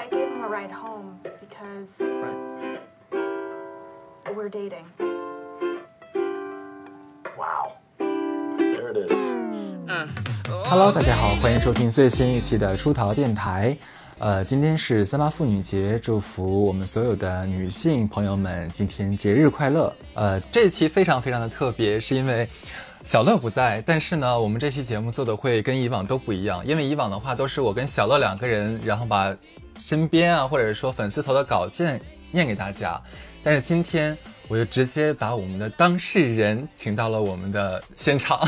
[0.00, 2.00] I gave him a ride home because
[4.34, 4.86] we're dating.
[7.36, 7.74] Wow.
[7.98, 9.18] There it is.
[10.64, 13.76] Hello，大家好，欢迎收听最新一期的出逃电台。
[14.18, 19.94] 呃，今天是三八妇女节，祝福我们所有的女性朋友们今天节日快乐。
[20.14, 22.48] 呃，这一期非常非常的特别，是因为
[23.04, 29.36] 小乐不在，但是呢，我们这期节目做的会跟以往都不一样，因为以往的话都是我跟小乐两个人，然后把
[29.80, 32.00] 身边啊或者是说粉丝投的稿件
[32.30, 33.02] 念给大家，
[33.42, 34.16] 但是今天。
[34.50, 38.40] 我就直接把我们的当事人请到了我们的现场。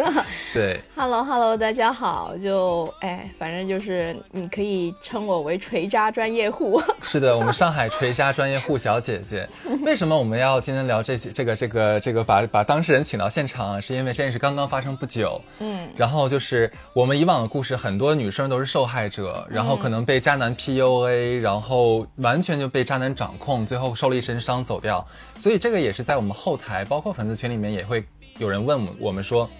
[0.54, 6.80] 对，Hello Hello，大家好，就哎，反正就是你可以称我为锤渣专业户。
[7.04, 9.46] 是的，我们上海锤渣专业户小姐姐。
[9.82, 11.30] 为什么我们要今天聊这些？
[11.30, 13.78] 这个这个这个把把当事人请到现场啊？
[13.78, 15.38] 是因为这件事刚刚发生不久。
[15.58, 15.86] 嗯。
[15.94, 25.06] 然后就是我们以往的故事，很多女生都是受害者，然后可能被渣男 PUA，然后完全就被渣男掌控，最后受了一身伤走掉。
[25.36, 25.49] 所以。
[25.50, 28.04] 所以这个也是在我们后台，包括粉丝群里面也会
[28.38, 29.50] 有人问我们说，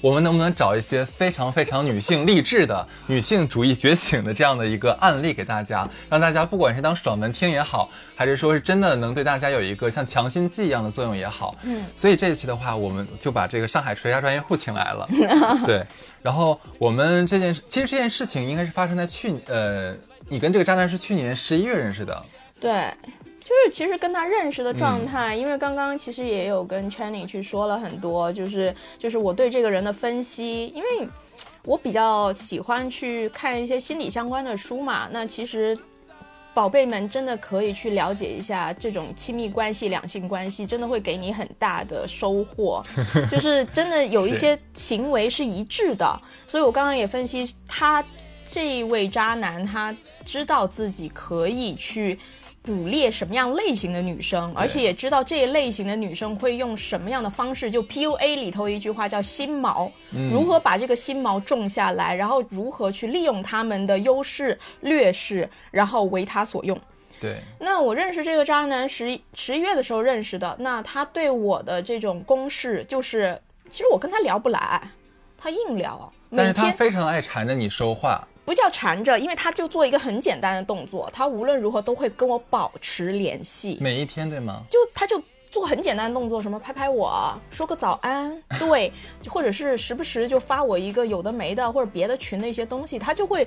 [0.00, 11.54] 我们能不能找一些非常非常女性励志的女性主义觉醒的这样的一个案例给大家，让大家不管是当爽文听也好，还是说是真的能对大家有一个像强心剂一样的作用也好。
[11.64, 11.84] 嗯。
[11.94, 15.06] 所以这一期的话，我们就把这个上海锤渣专业户请来了。
[15.66, 15.84] 对。
[16.22, 19.94] 然后我们这件事，其实这件事情应该是发生在去呃，
[20.30, 22.24] 你跟这个渣男是去年十一月认识的。
[22.58, 22.88] 对。
[23.54, 31.08] 就是其实跟他认识的状态，因为刚刚其实也有跟 Channing 去说了很多，就是就是我对这个人的分析，因为
[31.64, 35.06] 我比较喜欢去看一些心理相关的书嘛。
[35.12, 35.78] 那其实
[36.52, 42.82] 宝贝们真的可以去了解一下这种亲密关系、两性关系，真的会给你很大的收获。
[43.30, 48.04] 就是 真的有一些行为是一致的，所以我刚刚也分析他
[48.50, 52.18] 这位渣男，他知道自己可以去。
[52.64, 57.70] 捕猎什么样类型的女生，而且也知道这一类型的女生会用什么样的方式。
[57.70, 59.90] 就 PUA 里头一句话叫“心锚”，
[60.32, 66.80] 如何把这个心锚种下来，然后如何去利用他们的优势劣势，然后为他所用。
[67.20, 67.36] 对。
[67.58, 73.38] 那我认识这个渣男十十一月的时候认识的，那他对我的这种攻势就是，
[73.68, 74.80] 其实我跟他聊不来，
[75.36, 78.26] 他硬聊，但是他非常爱缠着你说话。
[78.44, 84.62] 不叫缠着，因为他就做一个很简单的动作，他无论如何都会跟我保持联系，每一天对吗？
[84.70, 88.92] 就他就做很简单的动作，什么拍拍我说个早安， 对，
[89.28, 93.46] 或者是时不时就发我一个有的没的或者别的群的一些东西，他就会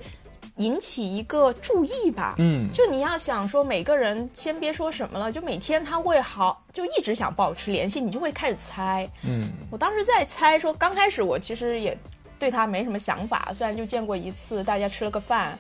[0.56, 2.34] 引起一个注意吧。
[2.40, 9.08] 嗯，就你要想说每个人先别说什么了，就每天他会好，就一直想保持联系，你就会开始猜。
[9.28, 11.96] 嗯，我当时在猜说，刚开始我其实也。
[12.40, 15.58] 对他没什么想法，虽然就见过一次，大家吃了个饭，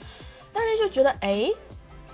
[0.53, 1.49] 但是就觉得，哎，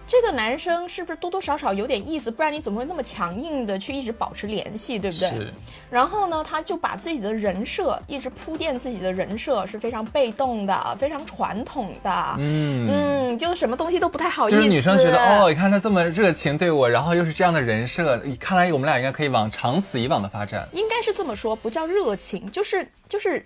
[0.05, 2.29] 这个男生是不是多多少少有点意思？
[2.29, 5.29] 不然你怎么会那么强硬的去一直保持联系，对不对？
[5.29, 5.53] 是。
[5.89, 12.89] 然后呢，他就把自己的人设一直铺垫，自己的人设是非常被动的，非常传统的，嗯
[13.31, 14.57] 嗯，就什么东西都不太好意思。
[14.57, 20.67] 就是女生觉得，哦，你看他这么热情对我，然后又是这样的人设，看来我们俩应该可以往长此以往的发展。
[20.73, 23.45] 应该是这么说，不叫热情，就是就是。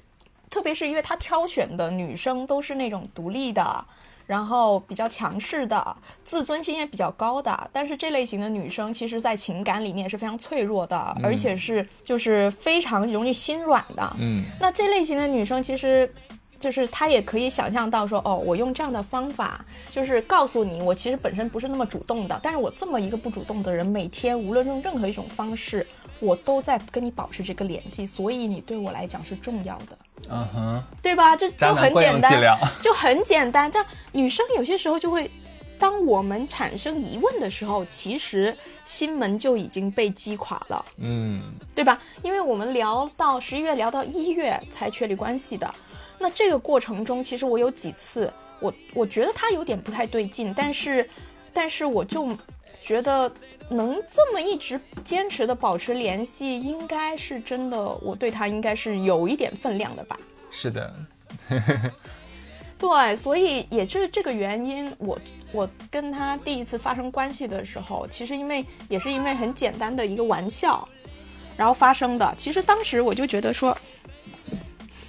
[0.49, 3.85] 特别是因为他挑选的女生都是那种独立的，
[4.25, 7.69] 然后比较强势的，自尊心也比较高的。
[7.71, 14.15] 但是这类型的女生，其实在情感里面是非常脆弱的，而且是就是非常容易心软的。
[14.19, 16.11] 嗯，那这类型的女生，其实
[16.59, 25.85] 就是他也可以想象到说，哦，我用这样的方法，就是告诉你，我其实本身不是那么主动的，但是我这么一个不主动的人，每天无论用任何一种方式，
[26.19, 29.97] 我都在跟你保持这个联系，所以你对我来讲是重要的。
[30.29, 31.35] 嗯哼，对吧？
[31.35, 33.71] 这 就很简单，就很简单。
[33.71, 35.29] 这样女生有些时候就会，
[35.79, 40.85] 当我们产生疑问的时候，其实心门就已经被击垮了。
[40.97, 41.41] 嗯，
[41.75, 42.01] 对吧？
[42.23, 45.73] 因为我们聊到十一月，聊到一月才确立关系的。
[46.19, 51.09] 那这个过程中，其实我有几次，我我觉得他有点不太对劲，但是，
[51.53, 52.35] 但是我就
[52.81, 53.31] 觉得。
[53.69, 60.17] 能这么一直坚持的保持联系，应该是真的，我对他应该是有一点分量的吧。
[60.49, 60.93] 是的，
[62.79, 65.19] 对，所以也是这个原因，我
[65.51, 70.87] 我跟他第一次发生关系的时候，其实因为也是因为很简单的一个玩笑，
[71.57, 72.33] 然后发生的。
[72.37, 73.77] 其实当时我就觉得说，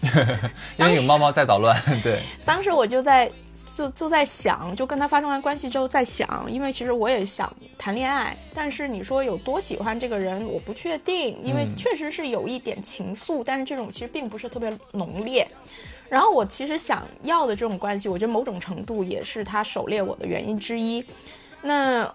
[0.79, 2.21] 因为有猫猫在捣乱， 对。
[2.45, 3.31] 当时我就在。
[3.77, 15.47] 就就在想，就跟他发生完关系之后在想，因为其实我也想谈恋爱，但是你说有多喜欢这个人，我不确定，因为确实是有一点情愫，但是这种其实并不是特别浓烈。
[16.09, 21.05] 然后我其实想要的这种关系，我觉得某种程度也是他狩猎我的原因之一。
[21.61, 22.11] 那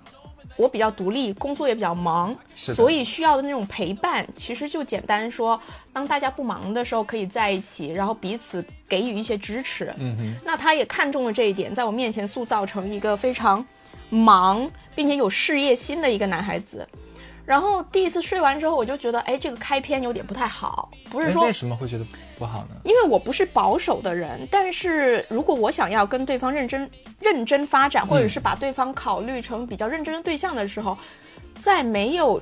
[0.55, 5.59] 我比较独立，工作也比较忙，所以需要的那种陪伴，其实就简单说，
[5.91, 9.93] 当大家不忙的时候可以在一起，然后彼此给予一些支持。
[9.97, 13.65] 嗯哼，那他也看中了这一点，在我面前塑造成一个非常
[14.09, 16.87] 忙并且有事业心的一个男孩子。
[17.45, 22.05] 然后第一次睡完之后，我就觉得，哎，这个开篇有点不太好，不是说哎为什么会觉得
[22.37, 22.75] 不好呢？
[22.83, 26.89] 因为我不是保守的人，但是如果我想要跟对方认真
[27.19, 30.97] 认真发展，或者是把对方考虑成比较认真的对象的时候，
[31.59, 32.41] 在没有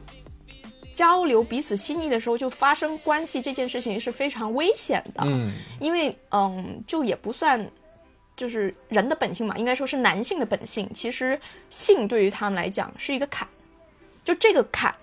[0.92, 5.22] 交流彼此心意的时候就发生关系，这件事情是非常危险的。
[5.26, 7.70] 嗯，因为嗯，就也不算。
[8.34, 10.90] 就是人的本性嘛，应该说是男性的本性。
[10.96, 11.40] 其实
[11.70, 13.48] 性对于他们来讲是一个坎，
[14.24, 14.96] 就这个坎，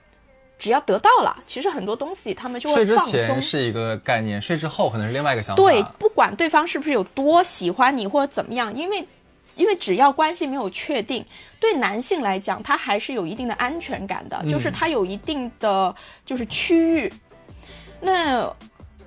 [0.58, 3.40] 只要得到了，其实很多东西他们就会睡之放松前。
[3.40, 5.62] 是一个概念，睡之后可能是另外一个想法。
[5.62, 9.06] 对，不管对方是不是有多喜欢你或者怎么样，因为
[9.54, 11.24] 因为只要关系没有确定，
[11.60, 15.94] 对男性来讲，他还是有一定的安全感的，就是他有一定的
[16.26, 17.12] 就是区域。
[18.00, 18.48] 那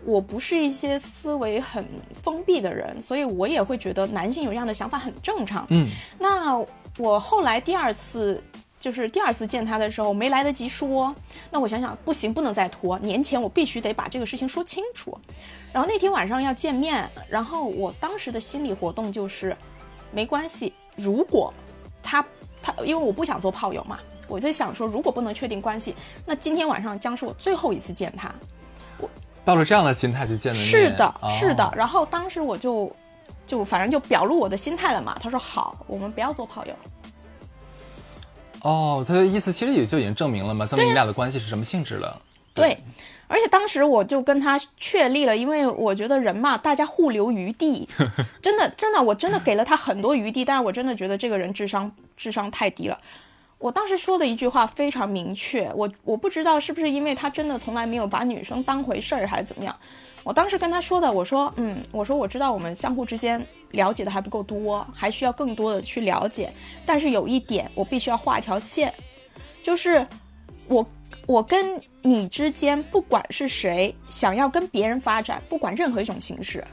[0.03, 1.85] 我不是一些思维很
[2.23, 5.65] 封闭的人，所以我也会觉得男性有这样的想法很正常。
[5.69, 5.87] 嗯，
[6.17, 6.57] 那
[6.97, 8.43] 我后来第二次
[8.81, 11.15] 就是第二次见他的时候，没来得及说。
[11.51, 15.15] 那我想想，不行，不能再拖，年前我必须得把这个事情说清楚。
[15.71, 19.55] 然后那天晚上要见面，然后我当时的心理活动就是，
[20.11, 21.53] 没关系，如果
[22.01, 22.25] 他
[22.61, 25.95] 他，因为我不想做炮友嘛，我就想说，如果不能确定关系，
[26.25, 28.33] 那今天晚上将是我最后一次见他。
[28.97, 29.07] 我
[29.45, 30.67] 抱着这样的心态去见的面。
[30.67, 31.71] 是的，哦是的。
[31.75, 32.91] 然后当时我就
[33.45, 35.15] 就反正就表露我的心态了嘛。
[35.21, 36.73] 他说好，我们不要做炮友。
[38.63, 42.21] 哦，他的意思其实也就已经证明了嘛，证明你俩的关系是什么性质了。
[42.53, 42.77] 对，
[43.27, 47.87] 而且当时我就跟他确立了，因为我觉得人嘛，大家互留余地，
[48.41, 52.99] 真的真的，我真的给了他很多余地，但是我真的觉得这个人智商智商太低了。
[53.57, 59.75] 我当时说的一句话非常明确，我我不知道是不是因为他真的从来没有把女生当回事儿，还是怎么样。
[60.23, 66.53] 我当时跟他说的，我说，嗯，我说我知道我们相互之间了解的还不够多，还需要更多的去了解。
[66.85, 68.93] 但是有一点，我必须要画一条线，
[69.63, 70.05] 就是
[70.67, 70.85] 我
[71.25, 76.63] 我跟你之间，不管是谁想要跟别人发展，不管任何一种形式，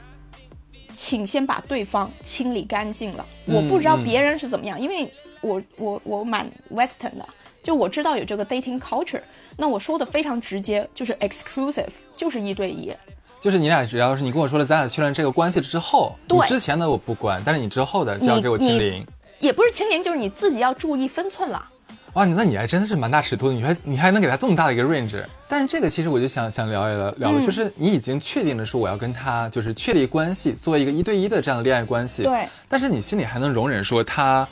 [0.93, 3.25] 请先把对方清理干净了。
[3.45, 5.11] 我不知道嗯别人是怎么样，因为
[5.41, 7.27] 我我我蛮 Western 的，
[7.63, 9.21] 就我知道有这个 dating culture。
[9.57, 12.93] 那我说的非常直接，就是 exclusive，就是一对一。
[13.39, 19.05] 就是你俩只要是你跟我说了，咱俩确认这个关系之后，对你之前的我不管，但是你之后的就要给我清零。
[19.39, 21.65] 也不是清零，就是你自己要注意分寸了。
[22.13, 25.23] 哇，你那你还真的是蛮大尺度的，你还你还能给他这么大的一个 range。
[25.47, 32.23] 但是这个其实我就想想聊一聊聊嗯的，就是你已经确定了说我要跟他就是确立关系，作为一个一对一的这样的恋爱关系。
[32.23, 32.49] 对。
[32.67, 34.45] 但是你心里还能容忍说他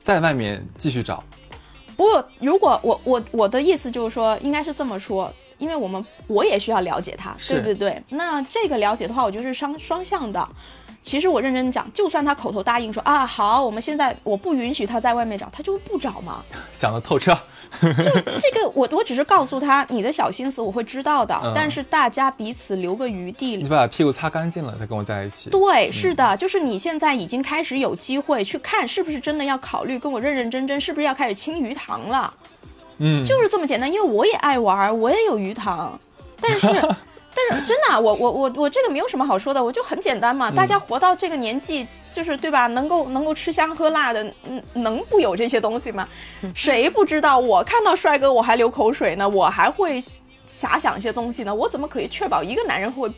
[0.00, 1.24] 在外面继续找，
[1.96, 8.02] 不过，如果我我我的意思就是说，应该是这么说，因为我们我也需要了解他，是对不对？
[8.10, 10.48] 那这个了解的话，我觉得是双双向的。
[11.00, 16.44] 其实我认真讲，就算他口头答应说啊好，我们现在我不允许他在外面找，他就不找嘛。
[16.72, 17.32] 想得透彻。
[17.80, 23.68] 就这个我我只是告诉他你的小心思我会知道的，嗯但是大家彼此留个余地你。
[23.68, 25.48] 把屁股擦干净了再跟我在一起。
[25.50, 32.34] 对，是的，就是你现在已经开始有机会去看是不是真的要考虑跟我认认真真，是不是要开始清鱼塘了。
[32.98, 35.98] 嗯，就是这么简单，因为我也爱玩，我也有鱼塘，
[36.40, 36.66] 但是
[37.34, 42.66] 但是真的啊、我我我我这个没有什么好说的，我就很简单嘛，大家活到这个年纪，就是对吧？
[42.66, 46.08] 能够能够吃香喝辣的，嗯，能不有这些东西吗？
[46.54, 47.38] 谁不知道？
[47.38, 50.00] 我看到帅哥我还流口水呢，我还会
[50.46, 53.08] 遐想一些东西呢，我怎么可以确保一个男人会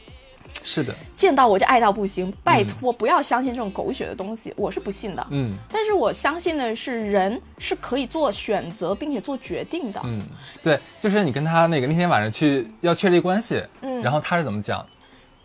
[0.63, 2.33] 是的，见到我就爱到不行？
[2.45, 5.27] 拜托，不要相信这种狗血的东西，我是不信的。
[5.31, 10.01] 嗯但是我相信的是，人是可以做选择并且做决定的。
[10.05, 10.21] 嗯，
[10.63, 14.85] 对，就是你跟他那个那天晚上去要确立关系，嗯，然后他是怎么讲？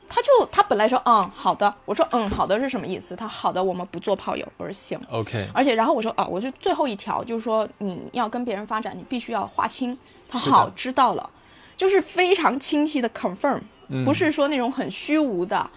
[0.08, 3.16] 他就他本来说嗯好的，我说嗯好的是什么意思？
[3.16, 5.00] 他好的我们不做炮友，我说行。
[5.10, 9.98] OK，而且然后我说啊，我是最后一条，就是说你要跟别人发展，你必须要划清。
[10.30, 11.28] 他好知道了，
[11.76, 13.62] 就是非常清晰的 confirm，、嗯
[14.06, 15.70] 不是说那种很虚无的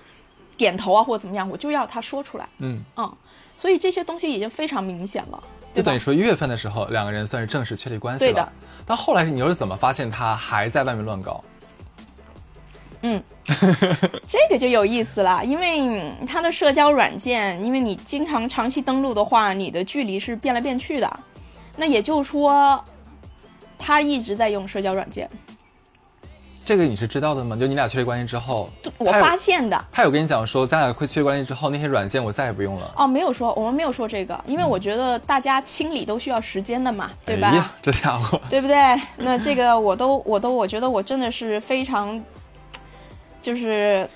[0.56, 2.48] 点头啊或者怎么样，我就要他说出来。
[2.58, 3.16] 嗯，嗯，
[3.54, 5.42] 所以这些东西已经非常明显了，
[5.74, 5.98] 就等于？
[5.98, 8.30] 说一月份的时候，两个人算是正式确立关系了。
[8.30, 8.52] 对的。
[8.86, 11.44] 但后来你又是怎么发现他还在外面乱搞？
[13.02, 13.22] 嗯
[14.26, 21.20] 这个就有意思了，因为嗯它的社交软件，因为你经常长期登录的话，你的距离是变来变去的。
[21.76, 22.84] 那也就是说，
[23.78, 25.30] 他一直在用社交软件。
[26.68, 27.56] 这个你是知道的吗？
[27.56, 29.82] 就你俩确立关系之后，我发现的。
[29.90, 37.48] 他有跟你讲说，咱俩会确立关系之后，那些软件我再也不用了，哦，没有说，我们没有说这个，因为我觉得大家清理都需要时间的嘛，对吧？
[37.48, 38.76] 哎呀，这家伙，对不对？
[39.16, 42.22] 那这个我都 我都我觉得我真的是非常，
[43.40, 44.06] 就是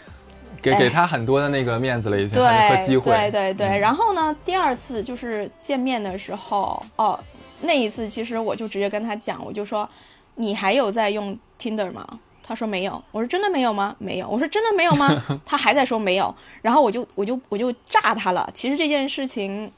[0.61, 3.67] 给哎给他很多的那个面子了，已经还和对机会，对对对。
[3.69, 7.19] 嗯然后呢，第二次就是见面的时候，哦，
[7.63, 9.89] 那一次其实我就直接跟他讲，我就说
[10.35, 12.07] 你还有在用 Tinder 吗？
[12.43, 13.95] 他说没有，我说真的没有吗？
[13.99, 15.23] 没有，我说真的没有吗？
[15.47, 18.49] 他还在说没有，然后我就我就我就炸他了。
[18.53, 19.71] 其实这件事情，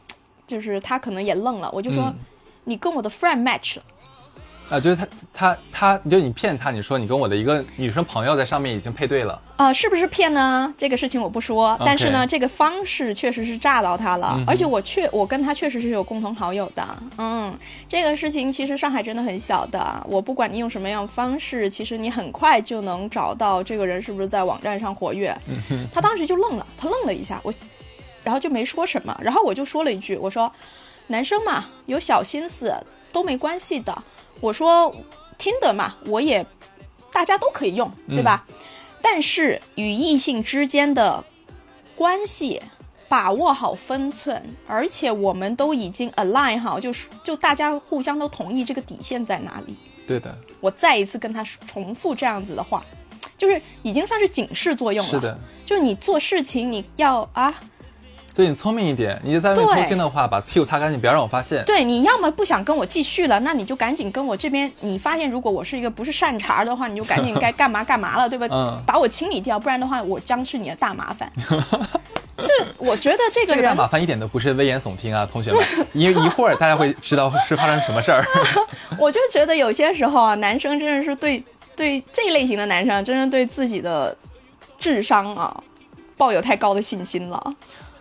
[0.46, 2.14] 就是他可能也愣了，我就说、嗯
[2.66, 3.82] 你跟我的 friend match 了。
[4.70, 10.72] 啊，就是他他他，就你骗他，你说你跟我的一个女生朋友在上面已经配对了，啊、是不是骗呢？
[10.78, 16.82] 这个事情我不说，但是呢这个方式确实是炸到他了，而且我确我跟他确实是有共同好友的，
[17.18, 17.54] 嗯，
[17.86, 25.36] 这个事情其实上海真的很小的，我不管你用什么样的方式，其实你很快就能找到这个人是不是在网站上活跃。
[25.92, 27.52] 他当时就愣了，他愣了一下，我，
[28.22, 30.50] 然后就没说什么，然后我就说了一句，我说，
[31.08, 32.74] 男生嘛，有小心思
[33.12, 33.96] 都没关系的，
[34.40, 34.94] 我说
[35.38, 36.44] 听的嘛，我也
[37.12, 38.46] 大家都可以用，对吧？
[39.00, 41.24] 但是与异性之间的
[41.94, 42.60] 关系
[43.08, 49.76] 把握好分寸，而且我们都已经 align 好，就是就大家互相都同意这个底线在哪里。
[50.06, 52.84] 对的，我再一次跟他重复这样子的话，
[53.38, 55.10] 就是已经算是警示作用了。
[55.10, 57.54] 是的，就是你做事情你要啊，
[58.34, 61.64] 对你聪明一点，你在外面对偷腥的话，把屁股擦干净，不要让我发现。
[61.64, 64.70] 对你要么不想跟我继续了，那你就赶紧跟我这边。
[64.80, 68.46] 你发现如果我是一个不是善茬的话，你就赶紧该 干嘛干嘛了，对吧？
[68.50, 71.30] 嗯把我清理掉，不然的话我将是你的大麻烦。
[72.36, 75.64] 这我觉得这个人这个大麻烦一点都不是危言耸听啊，同学们，
[75.94, 78.24] 一一会儿大家会知道是发生什么事儿。
[78.98, 81.42] 我就觉得有些时候啊，男生真的是对
[81.76, 84.14] 对这类型的男生，真是对自己的
[84.76, 85.62] 智商啊
[86.16, 87.54] 抱有太高的信心了。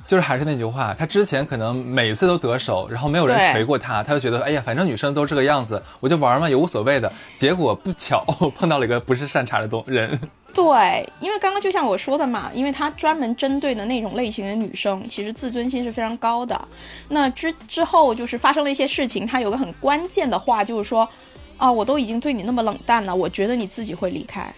[0.05, 7.11] 就是还是那句话，他之前可能每次都得手，然后没有人对锤过他，他就觉得哎呀，反正女生都这个样子，我就玩嘛，也无所谓的。
[7.37, 8.23] 结果不巧
[8.55, 10.19] 碰到了一个不是善茬的东人，
[10.53, 16.67] 对，因为刚刚就像我说的嘛，因为他专门针对的那种类型的女生，其实自尊心是非常高的。
[17.07, 21.07] 那之之后就是发生了一些事情，他有个很关键的话，就是说，
[21.57, 24.53] 啊，我都已经对你那么冷淡了，我觉得你自己会离开。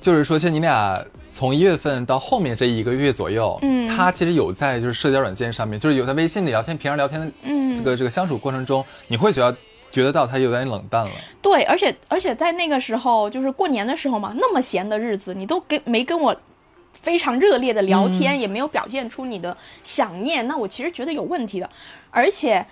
[0.00, 9.56] 就是说，其实你俩从一月份到后面这一个月左右，嗯他其实有在就是社交软件上面，就是有在微信里聊天，平常聊天的嗯这个这个相处过程中，你会觉得
[9.90, 11.10] 觉得到他有点冷淡了。
[11.40, 16.34] 对，而且而且在那个时候，就是过年的时候嘛，那么闲的日子，你都跟没跟我
[16.92, 21.68] 非常热烈的聊天，也没有表现出你的想念，那我其实觉得有问题的。
[22.10, 22.64] 而且，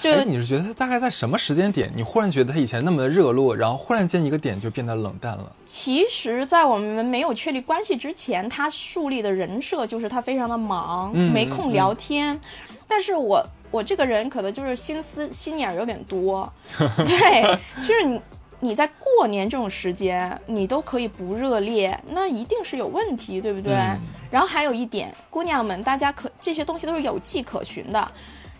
[0.00, 5.52] 就是，你是觉得他大概在什么时间点，你忽然觉得他以前那么的热络，然后忽然间一个点就变得冷淡了？
[5.64, 12.38] 其实，在我们没有确立关系之前，他树立的人设就是他非常的忙，嗯没空聊天。
[12.88, 18.20] 但是我我这个人可能就是心思心眼儿有点多， 对，就是你
[18.60, 23.72] 你在过年这种时间，你都可以不热烈，那一定是有问题，对不对？
[23.74, 24.00] 嗯
[24.32, 28.12] 然后还有一点，姑娘们，大家可这些东西都是有迹可循的。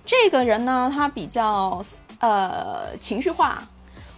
[0.05, 1.83] 这个人呢，他比较
[2.21, 3.63] 呃情绪化，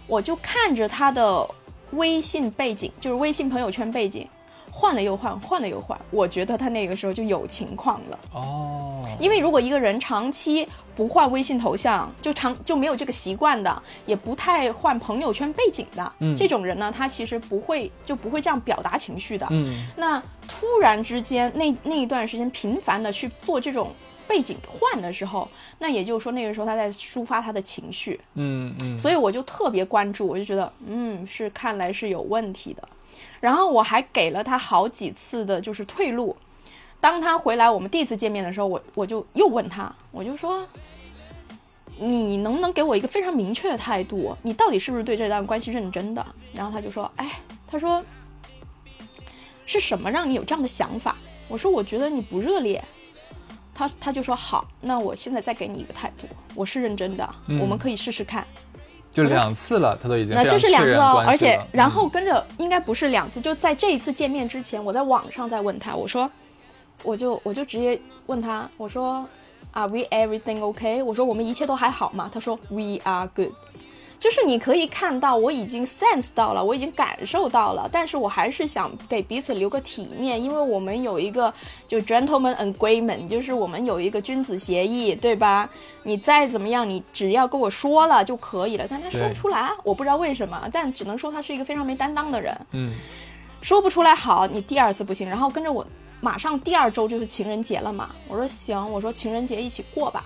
[0.07, 1.47] 我就看着他的
[1.91, 4.27] 微信背景，就是微信朋友圈背景，
[4.71, 8.19] 换了又换，换了又换，我觉得他那个时候就有情况了。
[8.33, 16.35] 哦，因为如果一个人长期不换微信头像，就长就没有这个习惯的，也不太换朋友圈背景的，嗯。
[16.35, 19.47] 这种人呢，他其实不会就不会这样表达情绪的。
[19.51, 23.93] 嗯，那突然之间，那那一段时间频繁的去做这种
[24.27, 25.47] 背景换的时候，
[25.79, 32.87] 那也就是说那个时候他在抒发他的情绪，嗯嗯，所以我就特别关注，我就觉得，嗯，是看来是有问题的。
[33.39, 36.35] 然后我还给了他好几次的，就是退路。
[36.99, 40.67] 当他回来我们第一次见面的时候，我我就又问他，我就说，
[41.99, 44.35] 你能不能给我一个非常明确的态度？
[44.41, 46.25] 你到底是不是对这段关系认真的？
[46.53, 47.31] 然后他就说，哎，
[47.67, 48.03] 他说
[49.65, 51.15] 是什么让你有这样的想法？
[51.47, 52.83] 我说我觉得你不热烈。
[53.75, 58.47] 他他就说好，那我现在再给你一个态度，我是认真的，嗯我们可以试试看。
[59.11, 66.29] 就两次了，他都已经那这是两次哦，而且然后跟着应该不是两次，就在这一次见面之前，我在网上在问他，我说，
[67.03, 69.25] 我就我就直接问他，我说
[69.71, 71.03] ，Are we everything okay？
[71.03, 72.29] 我说我们一切都还好吗？
[72.33, 73.53] 他说 We are good。
[74.17, 81.53] 就是你可以看到，我已经 sense 到了，我已经感受到了，但是我还是想给彼此留个体面，因为我们有一个
[81.87, 85.69] 就 gentleman agreement，就是我们有一个君子协议，对吧？
[86.03, 88.87] 你再怎么样，你只要跟我说了就可以了。
[88.89, 92.57] 但他说不出来，我不知道为什么，但只能说他是一个非常没担当的人。
[92.71, 92.93] 嗯，
[93.61, 95.85] 说不出来好，你第二次不行，然后跟着我，
[96.21, 98.09] 马上第二周就是情人节了嘛。
[98.27, 100.25] 我说行，我说情人节一起过吧。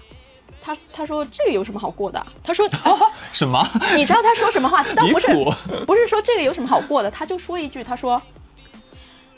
[0.61, 2.25] 他他说这个有什么好过的？
[2.43, 2.99] 他说 哦，
[3.31, 3.65] 什么？
[3.95, 4.83] 你知道他说什么话？
[4.95, 5.27] 倒不是
[5.87, 8.21] 不是说这个有什么好过的，他就说一句，他说，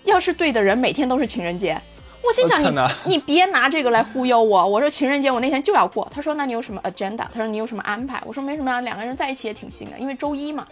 [0.05, 1.79] 要是对的人，每天都是情人节。
[2.23, 2.69] 我心想你
[3.05, 4.67] 你别拿这个来忽悠我。
[4.67, 6.07] 我说情人节我那天就要过。
[6.11, 7.25] 他说那你有什么 agenda？
[7.31, 8.21] 他说你有什么安排？
[8.25, 10.67] 我说没什么啊，两个人在一起也挺新的，因为周一嘛。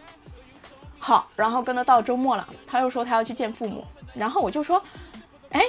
[0.99, 4.79] 好，然后跟他到周末了，他又说他要去见父母，然后我就说，
[5.51, 5.63] 哎，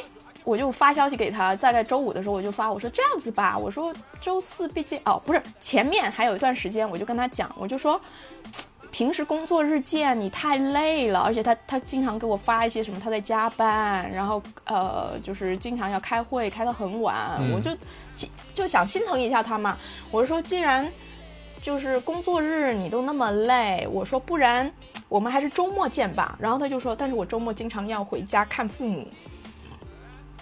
[0.51, 8.01] 我就发消息给他，大概周五的时候我就发，我说这样子吧，我说周四毕竟哦不是前面还有一段时间，我就跟他讲，我就说。
[8.93, 17.71] 平时工作日见你太累了，而且他他经常给我发一些什么他在加班，然后呃就是经常要开会开到很晚，嗯我就
[18.11, 19.79] 心就想心疼一下他嘛。
[20.11, 20.91] 我说既然
[21.63, 24.69] 就是工作日你都那么累，我说不然
[25.09, 26.37] 我们还是周末见吧。
[26.41, 29.07] 然后他就说，但是我周末经常要回家看父母。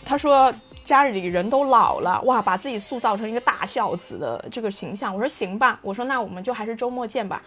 [0.05, 0.52] 他说
[0.83, 5.14] 家里人都老了，哇，把自己塑造成一个大孝子的这个形象。
[5.14, 7.43] 我说行吧，我说那我们就还是周末见吧，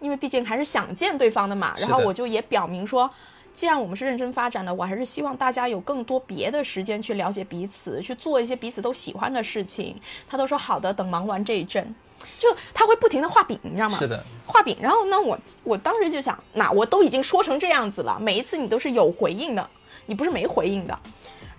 [0.00, 1.74] 因为毕竟还是想见对方的嘛。
[1.78, 3.10] 然后我就也表明说。
[3.52, 10.00] 既然我们是认真发展的，我还是希望大家有更多别的时间去了解彼此，去做一些彼此都喜欢的事情。
[10.28, 11.92] 他都说好的，等忙完这一阵，
[12.38, 13.98] 就他会不停的画饼，你知道吗？
[13.98, 14.76] 是的，画饼。
[14.80, 19.68] 然后呢，我我当时就想，那我都已经说成这样子了，每一次你都是有回应的，
[20.06, 20.96] 你不是没回应的。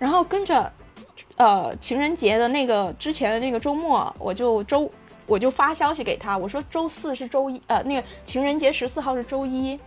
[0.02, 0.72] 然后跟着，
[1.36, 4.90] 呃，情人节的那个之前的那个周末，我就周
[5.26, 9.78] 我就发消息给他，我说周四是周一，呃，那个情人节十四号是周一，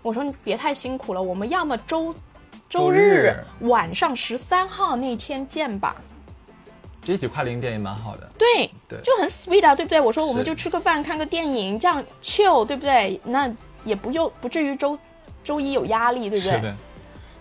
[0.00, 2.14] 我说你别太辛苦了，我们要么周
[2.68, 5.96] 周日日晚上十三号那天见吧。
[7.02, 8.28] 这一起跨零点也蛮好的。
[8.38, 10.00] 对，对就很 sweet 啊，对不对？
[10.00, 13.20] 我说我们就吃个饭，看个电影，这样 chill，对不对？
[13.24, 14.96] 那也不用不至于周
[15.42, 16.72] 周一有压力，对不对？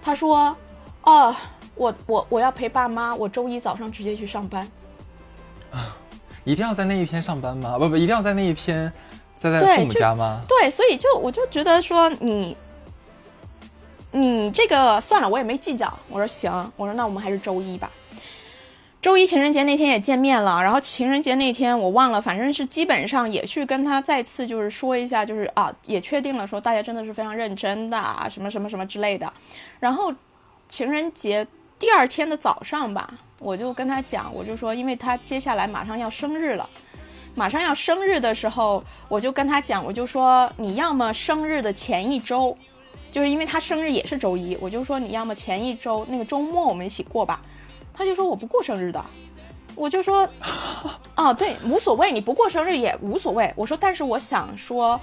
[0.02, 0.58] 他说，
[1.04, 1.36] 哦，
[1.78, 4.68] 我我我要陪爸妈，我周一早上直接去上班。
[6.44, 7.78] 一定要在那一天上班吗？
[7.78, 8.92] 不不，一定要在那一天
[9.36, 10.42] 在在父母家吗？
[10.48, 12.56] 对，所以就我就觉得说你，
[14.12, 15.92] 你这个算了，我也没计较。
[16.10, 17.92] 我说行，我说那我们还是周一吧。
[19.02, 29.32] 周一情人节那天也见面了，然后情人节那天我忘了，反正是基本上也去跟他再次就是说一下，就是啊，也确定了说大家真的是非常认真的啊，什么什么什么之类的。
[29.80, 30.14] 然后
[30.68, 31.46] 情人节
[31.80, 36.68] 第二天的早上吧，我就跟他讲，我就说，因为他接下来马上要生日了。
[37.36, 42.58] 马上要生日的时候，我就跟他讲，我就说你要么生日的前一周，
[43.12, 47.42] 就是因为他生日也是周一，我就说你要么前一周那个周末我们一起过吧。
[47.94, 49.06] 他就说我不过生日的，
[49.76, 50.28] 我就说，
[51.14, 53.54] 啊对，无所谓，你不过生日也无所谓。
[53.56, 55.00] 我说，但是我想说，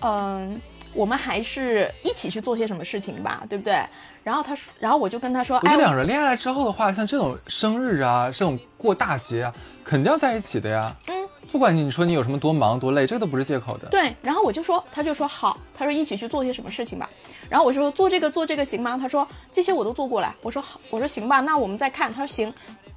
[0.00, 0.60] 嗯、
[0.96, 3.84] 我们还是一起去做些什么事情吧，对不对？
[4.24, 9.54] 然后他说，然后我就跟他说，哎我觉得，两人恋爱之后的话，像这种生日啊，这种过大节啊，
[9.84, 10.96] 肯定要在一起的呀。
[11.06, 13.88] 嗯，不管你说你有什么多忙多累，这个都不是借口的。
[13.88, 17.08] 对，然后我就说，他就说好，他说一起去做些什么事情吧。
[17.48, 18.96] 然后我就说做这个做这个行吗？
[18.98, 20.34] 他说这些我都做过了。
[20.42, 22.12] 我说好，我说行吧，那我们再看。
[22.12, 22.52] 他说行，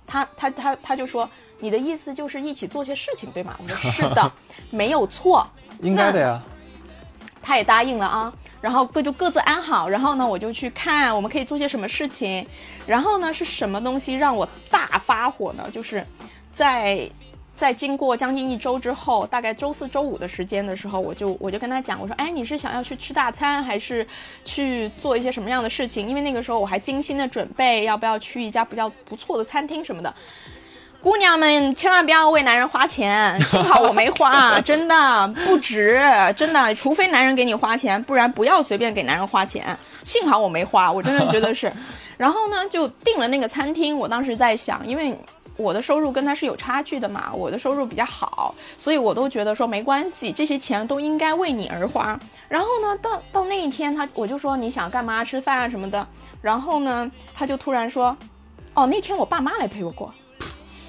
[0.07, 3.55] 他他他他就说你的意思就是一起做些事情对吗？
[3.61, 4.31] 我说是的，
[4.71, 5.47] 没有错。
[5.81, 6.41] 应该的呀。
[7.41, 9.87] 他也答应了啊，然后各就各自安好。
[9.87, 12.45] 然后呢，我就去看我们可以做些什么事情。
[12.85, 15.67] 然后呢，是什么东西让我大发火呢？
[15.71, 16.05] 就是
[16.51, 17.09] 在
[17.53, 24.07] 在经过将近一周之后，大概周四周五的时间的时候，我就我就跟他讲，我说，哎，你是想要去吃大餐，还是
[24.45, 26.07] 去做一些什么样的事情？
[26.07, 30.13] 因为那个时候我还精心的准备，要不要去一家比较不错的餐厅什么的。
[31.01, 35.97] 姑娘们千万不要为男人花钱，幸好我没花， 真的不值，
[36.35, 39.77] 真的，除非男人给你花钱，不然不要随便给男人花钱。
[40.03, 41.71] 幸好我没花，我真的觉得是。
[42.17, 43.97] 然后呢，就订了那个餐厅。
[43.97, 45.17] 我当时在想，因为
[45.55, 52.19] 我的收入跟他是有差距的嘛，我的收入比较好，所以我都觉得说没关系，这些钱都应该为你而花。
[52.49, 56.05] 然后呢，到到那一天，他我就说你想干嘛吃饭啊什么的，
[56.41, 58.13] 然后呢，他就突然说，
[58.73, 60.13] 哦，那天我爸妈来陪我过。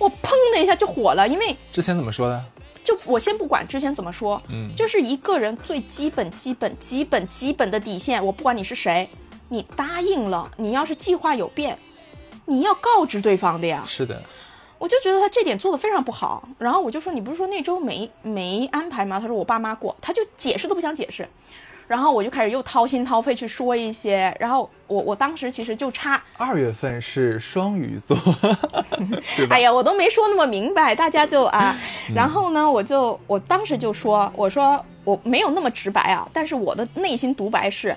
[0.00, 2.44] 我砰的一下就火了，因为之前怎么说的？
[2.82, 9.08] 就我先不管之前怎么说，嗯就是一个人最基本、基本、基本、基本的底线，我不管你是谁，
[9.50, 11.78] 你答应了，你要是计划有变，
[12.46, 13.84] 你要告知对方的呀。
[13.86, 14.22] 是的，
[14.78, 16.48] 我就觉得他这点做的非常不好。
[16.58, 19.20] 然后我就说，你不是说那周没没安排吗？
[19.20, 21.28] 他说我爸妈过，他就解释都不想解释。
[21.90, 28.16] 然后我就开始又掏心掏肺去说一些，然后我我当时其实就差，二月份是双鱼座，
[29.50, 31.76] 哎呀，我都没说那么明白，大家就啊，
[32.14, 37.96] 然后呢，我就我当时就说，我说我没有那么直白啊，但是我的内心独白是，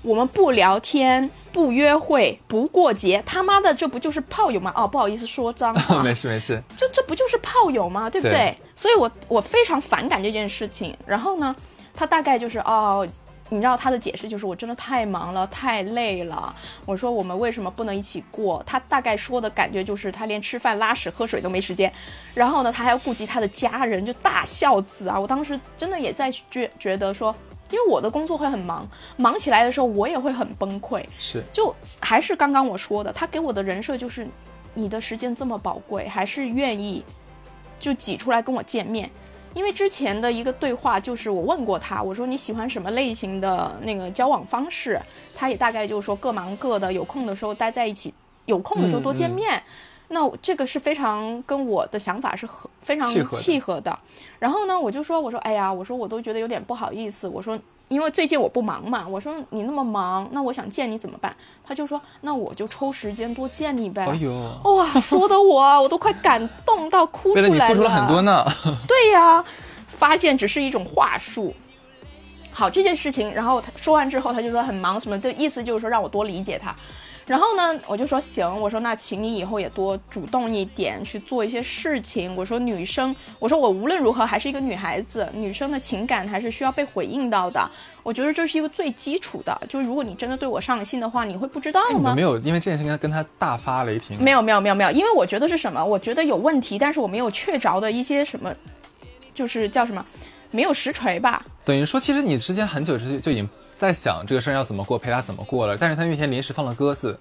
[0.00, 4.72] 我们不聊天，不约会，不过节，他妈的，这不就是炮友吗？
[4.74, 8.08] 哦，不好意思说脏话， 没事没事，就这不就是炮友吗？
[8.08, 8.32] 对不对？
[8.34, 10.96] 对所以我我非常反感这件事情。
[11.04, 11.54] 然后呢，
[11.98, 13.04] 他大概就是哦，
[13.48, 16.54] 你知道他的解释就是我真的太忙了，太累了。
[16.86, 18.62] 我说我们为什么不能一起过？
[18.64, 21.92] 他大概说的感觉就是他连吃饭、拉屎、喝水都没时间，
[22.34, 25.18] 然后呢，他还要顾及他的家人，就大孝子啊！
[25.18, 27.34] 我当时真的也在觉觉得说，
[27.72, 31.04] 因为我的工作会很忙，忙起来的时候我也会很崩溃。
[31.18, 34.24] 是就还是刚刚我说的，他给我的人设就是，
[34.74, 37.04] 你的时间这么宝贵，还是愿意
[37.80, 39.10] 就挤出来跟我见面。
[39.54, 45.00] 因为之前的一个对话就是我问过他，我说你喜欢什么类型的那个交往方式，
[45.34, 48.12] 他也大概就是说各忙各的，有空的时候待在一起，
[48.46, 49.62] 有空的时候多见面。
[50.10, 53.98] 那这个是非常跟我的想法是合非常契合的契合的。
[54.38, 57.58] 然后呢，我就说，我说，哎呀，我说我都觉得有点不好意思，我说
[57.88, 61.34] 因为最近我不忙嘛，我说你那么忙，那我想见你怎么办？
[61.66, 64.06] 他就说，那我就抽时间多见你呗。
[64.06, 64.32] 哎呦，
[64.64, 68.44] 哇，说的我啊 我都快感动到哭出来了你付出了很多呢。
[68.86, 69.42] 对呀，
[69.86, 71.54] 发现只是一种话术。
[72.50, 76.74] 好，这件事情，然后他说完之后，他就说很忙什么的，意思就是说让我多理解他。
[77.28, 82.34] 然后呢，我就说行，我说那请你以后也多主动一点去做一些事情。
[82.34, 87.70] 我说女生，我说我无论如何还是一个女孩子，女生的情感还是需要被回应到的。
[88.02, 92.22] 我觉得这是一个最基础的，就是如果你真的对我上了心的话，你会不知道吗没？
[92.22, 94.16] 有因为这件事情跟他大发雷霆？
[94.18, 95.84] 没有没有没有没有，因为我觉得是什么？
[95.84, 98.50] 我觉得有问题，但是我没有确凿的一些什么，
[99.34, 100.02] 就是叫什么，
[100.50, 101.44] 没有实锤吧。
[101.62, 103.46] 等于说，其实你之间很久之前就已经
[103.78, 107.18] 在想这个事儿要怎么过，陪他怎么过了，但是他那天临时放了鸽子。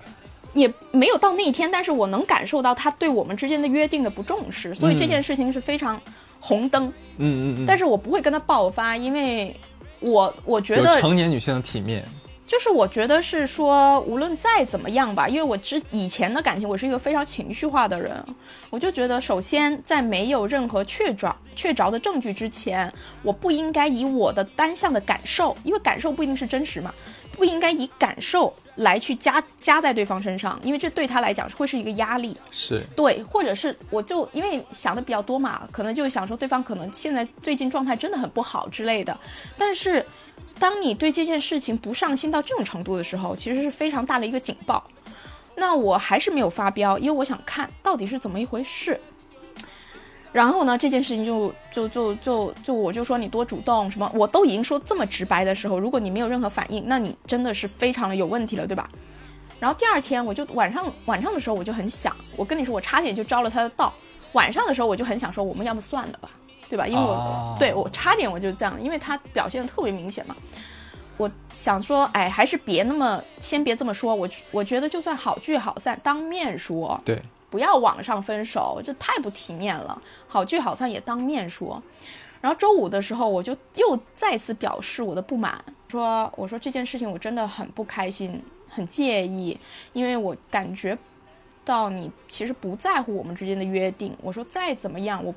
[0.53, 6.01] 也没有到那一天，但是我能感受到他对我们之间的约定的不重视，所以这件事情是非常
[6.39, 6.87] 红灯。
[7.17, 9.55] 嗯嗯嗯，但是我不会跟他爆发，因为
[9.99, 12.03] 我我觉得成年女性的体面。
[12.47, 18.23] 就是我觉得是说，无论再怎么样吧，因为我之以前的感情，我是一个非常情绪化的人，
[18.69, 26.93] 我就觉得，首先在没有任何确凿确凿的证据之前，我不应该以我的单向的感受，因为感受不一定是真实嘛，
[27.33, 32.38] 不应该以感受来去加加在对方身上，因为这对他来讲会是一个压力。
[32.49, 39.17] 是，对，或者是我就因为想的比较多嘛，可能就想说对方可能现在最近状态真的很不好之类的。
[39.57, 40.05] 但是，
[40.59, 44.83] 当你对这件事情不上心到这种程度的时候，其实是非常大的一个警报。
[45.55, 48.99] 那我还是没有发飙，因为我想看到底是怎么一回事。
[50.31, 58.87] 然后呢，这件事情就就就就就我就说你多主动什么，我都已经说这么直白的时候，如果你没有任何反应，那你真的是非常的有问题了，对吧？
[59.59, 63.91] 然后第二天我就晚上晚上的时候我就很想，我跟你说我差点就招了他的道。
[64.33, 66.29] 晚上的时候我就很想说，我们要不算了吧，
[66.69, 66.88] 对吧？
[66.88, 70.36] 因为我、哦对我差点我就这样，因为他表现的特别明显嘛。
[71.17, 74.13] 我想说，哎，还是别那么，先别这么说。
[74.13, 79.99] 我我觉得就算好聚好散，当面说，对，不要网上分手，这太不体面了。
[80.27, 81.82] 好聚好散也当面说。
[82.39, 89.60] 然后周五的时候，我就又再次表示我的不满，说我说这件事情我真的很不开心，很介意，
[89.93, 90.95] 因为我感觉
[91.65, 94.15] 到你其实不在乎我们之间的约定。
[94.21, 95.34] 我说再怎么样，我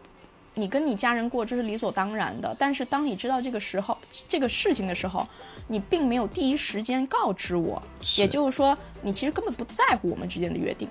[0.54, 5.26] 你跟你家人过这是理所当然的，但是当你知道这个时候这个事情的时候，
[5.68, 7.80] 你并没有第一时间告知我，
[8.16, 10.88] 也就是说你其实根本不在乎我们之间的约定。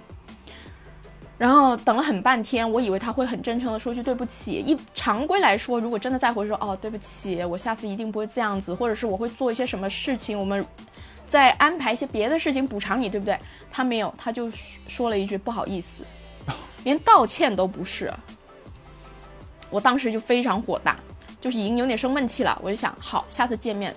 [1.38, 4.62] 然后等了很半天，我以为他会很真诚的说句对不起。
[4.66, 10.66] 一常规来说，如果真的在乎，说哦对不起，我下次一定不会这样子，或者是我会做一些什么事情，我们
[11.26, 13.40] 再安排一些别的事情补偿你，对不对？
[13.72, 14.52] 他没有，他就
[14.86, 16.04] 说了一句不好意思，
[16.84, 18.14] 连道歉都不是。
[19.70, 20.98] 我当时就非常火大，
[21.40, 22.58] 就是已经有点生闷气了。
[22.64, 23.94] 我就想，好，下次见面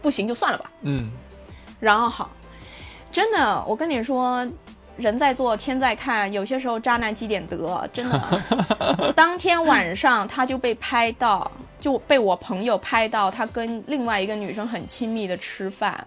[0.00, 0.70] 不行就算了吧。
[0.82, 1.10] 嗯，
[1.80, 2.30] 然后好，
[3.10, 4.46] 真的，我跟你说，
[4.96, 8.42] 人在做天在看，有些时候渣男积点德，真的。
[9.14, 16.06] 当天晚上他就被拍到，就被我朋友拍到他跟另外一个女生很亲密的吃饭，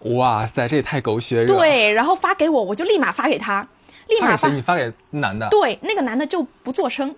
[0.00, 3.66] 哇塞，这也太狗血了。，对，然后发给我，我就立马发给他，
[4.08, 4.56] 立马发发给谁？
[4.56, 5.48] 你发给男的？
[5.50, 7.14] 对，那个男的就不做声，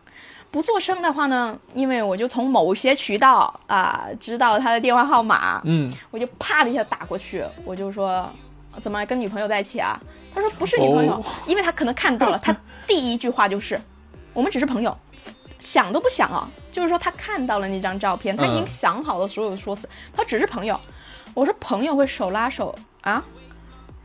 [0.51, 8.29] 不做声的话呢，因为我就从某些渠道啊、知道他的电话号码，嗯，我就啪的一下打过去，我就说
[8.81, 10.01] 怎么跟女朋友在一起啊？
[10.35, 12.55] 他说不是女朋友，哦因为他可能看到了， 他
[12.87, 13.81] 第一句话就是，
[14.33, 14.97] 我们只是朋友，
[15.59, 20.79] 想都不想啊，就是说他看到了那张照片，他已经嗯想好了所有的说辞，他只是朋友。
[21.35, 23.23] 我说朋友会手拉手啊？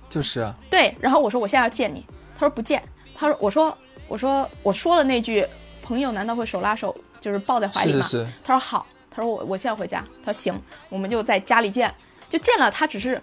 [0.08, 2.06] 就是啊，对，然后我说我现在要见你，
[2.38, 2.84] 他说不见，
[3.16, 5.48] 他说我说我说我说了那句
[5.82, 8.02] 朋友难道会手拉手就是抱在怀里吗？
[8.02, 11.94] 是是是，他说好，他说我我现在回家，他说行，我们就在家里见，
[12.30, 13.22] 就见了，他只是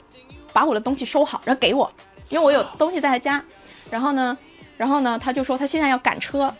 [0.52, 1.90] 把我的东西收好，然后给我，
[2.28, 3.42] 因为我有东西在他家，
[3.90, 4.36] 然后呢，
[4.76, 6.52] 然后呢，他就说他现在要赶车，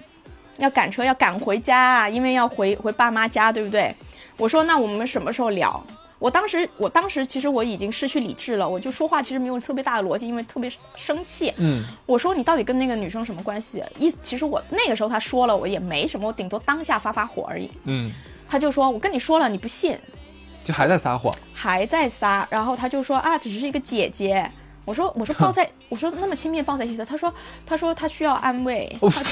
[0.59, 3.95] 要赶车要赶回家啊，因为要回回爸妈家，对不对？
[4.37, 5.85] 我说那我们什么时候聊？
[6.23, 11.53] 我当时，我当时其实我已经失去理智了，我就说话其实没有特别大的逻辑，因为特别生气。
[11.57, 13.83] 嗯，我说你到底跟那个女生什么关系？
[13.99, 17.69] 意其实我那个时候他说了，我也没什么，我顶多当下发发火而已。
[17.87, 18.13] 嗯，
[18.49, 19.99] 他就说我跟你说了，你不信，
[20.63, 21.35] 就还在撒谎。
[21.53, 22.47] 还在撒。
[22.49, 24.49] 然后他就说啊，只是一个姐姐。
[24.85, 27.05] 我说我说抱在， 我说那么亲密抱在一起的。
[27.05, 27.35] 他说
[27.67, 29.23] 他说他需要安慰，哦他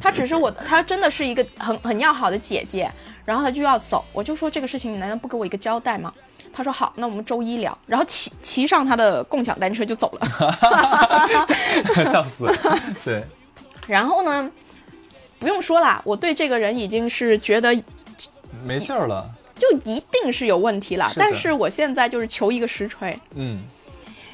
[0.00, 2.90] 他只是我，他真的是一个很很要好的姐姐。
[3.26, 6.12] 然后他就要走，我就说这个事情你难道不给我一个交代吗？
[6.52, 7.76] 他说好，那我们周一聊。
[7.86, 10.28] 然后骑骑上他的共享单车就走了。
[12.06, 12.46] 笑死。
[13.04, 13.24] 对，
[13.86, 14.50] 然后呢，
[15.38, 17.74] 不用说啦，我对这个人已经是觉得
[18.64, 19.30] 没劲儿了。
[19.56, 21.06] 就一定是有问题了。
[21.10, 23.18] 是但是我现在就是求一个实锤。
[23.34, 23.62] 嗯，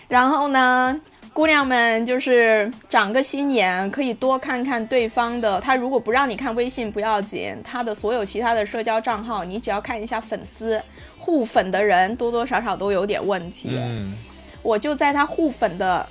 [0.07, 1.01] 然后呢，
[1.37, 5.61] 姑娘们就是长个心眼，可以多看看对方的。
[5.61, 10.81] 他如果不让你看微信不要紧，他的所有其他的社交账号，你只要看一下粉丝
[11.19, 13.69] 互粉的人，多多少少都有点问题。
[13.73, 14.15] 嗯，
[14.63, 16.09] 我就在他互粉的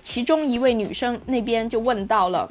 [0.00, 2.50] 其中一位女生那边就问到了，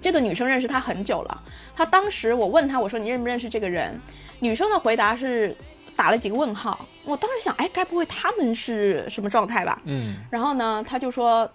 [0.00, 1.42] 这个女生认识他很久了。
[1.76, 3.96] 他当时我问他，我说你认不认识这个人？
[4.40, 5.56] 女生的回答是
[5.94, 6.84] 打了几个问号。
[7.08, 9.80] 我当时想，哎，该不会他们是什么状态吧？
[9.86, 11.50] 嗯，然后呢，他就说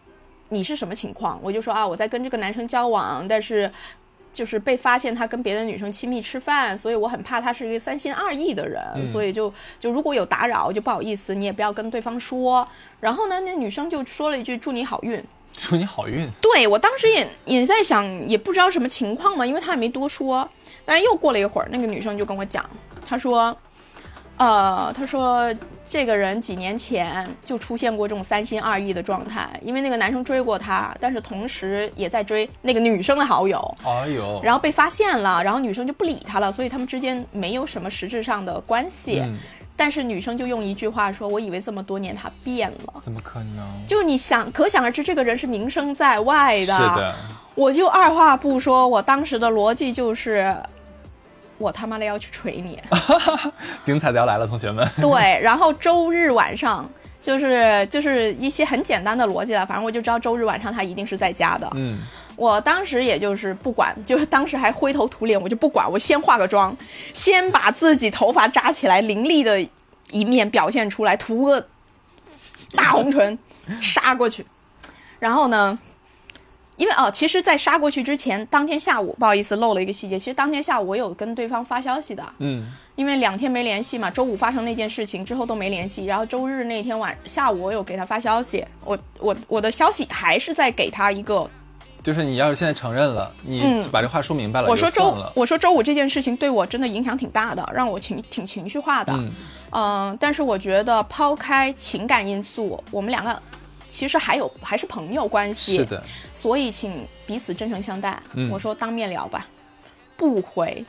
[0.50, 1.39] 你是什么情况？
[1.44, 3.72] 我就说啊，我在跟这个男生交往，但是
[4.34, 12.68] 就是被发现他跟别的女生亲密吃饭，所以我很怕他是一个三心二意的人，嗯所以就就如果有打扰就不好意思，你也不要跟对方说。
[13.00, 15.24] 然后呢，那女生就说了一句祝你好运。
[15.56, 16.28] 祝你好运。
[16.42, 20.50] 对我当时也也在想，也不知道什么情况嘛，因为他也没多说。
[20.84, 22.68] 但是又过了一会儿，那个女生就跟我讲，
[23.06, 23.56] 她说，
[24.38, 25.54] 呃，他说
[25.86, 39.19] 这个人几年前就出现过这种三心二意的状态，因为那个男生追过她，但是同时也在追那个女生的好友，哎呦，然后被发现了，然后女生就不理他了，所以他们之间没有什么实质上的关系。
[39.24, 39.38] 嗯，
[39.76, 43.86] 但是女生就用一句话说：“我以为这么多年他变了。”怎么可能？
[43.88, 46.74] 就你想，可想而知，这个人是名声在外的。
[46.76, 47.15] 是的，
[47.56, 50.56] 我就二话不说，我当时的逻辑就是，
[51.63, 52.80] 我他妈的要去锤你。
[53.82, 54.88] 精彩的要来了，同学们。
[55.02, 56.88] 对，然后周日晚上
[57.21, 61.69] 就是就是一些很简单的逻辑了，反正我就知道周日晚上他一定是在家的。
[61.76, 61.99] 嗯，
[62.36, 66.76] 我当时也就是不管，就是当时还灰头土脸，我就不管，我先化个妆，
[67.13, 69.60] 先把自己头发扎起来，凌厉的
[70.12, 71.65] 一面表现出来，涂个
[72.76, 73.39] 大红唇，
[73.80, 74.45] 杀过去。
[75.19, 75.80] 然后呢，
[76.84, 91.50] 因为哦，其实，在杀过去之前，当天下午不好意思漏了一个细节，其实当天下午我有跟对方发消息的，嗯，因为两天没联系嘛，周五发生那件事情之后都没联系，然后周日那天晚下午我有给他发消息，我我我的消息还是在给他一个
[92.04, 95.15] 就是你要是现在承认了，你嗯把这话说明白了，我说周。
[95.34, 99.13] 我说周五这件事情对我真的影响挺大的，让我情挺情绪化的。
[99.13, 99.32] 嗯
[99.76, 103.41] 嗯、但是我觉得抛开情感因素，我们两个
[103.93, 106.03] 其实还有还是朋友关系，是的，
[106.34, 108.19] 所以请彼此真诚相待。
[108.34, 109.45] 嗯我说当面聊吧，
[110.17, 110.84] 不回。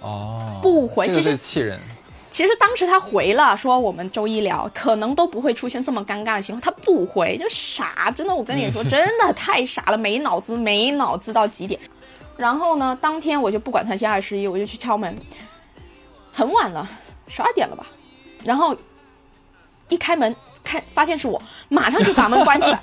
[0.00, 1.80] 哦，不回其实气人。
[2.30, 6.60] 其实当时他回了，说我们周一聊，可能都不会出现这么尴尬的情况。
[6.60, 11.80] 他不回，就傻，真的，我跟你说， 真的太傻了，没脑子，没脑子到极点。
[12.36, 15.16] 然后呢，当天我就不管三七二十一，我就去敲门，
[16.32, 16.88] 很晚了，
[17.26, 17.86] 十二点了吧。
[18.44, 18.76] 然后
[19.88, 22.80] 一开门，看发现是我，马上就把门关起来，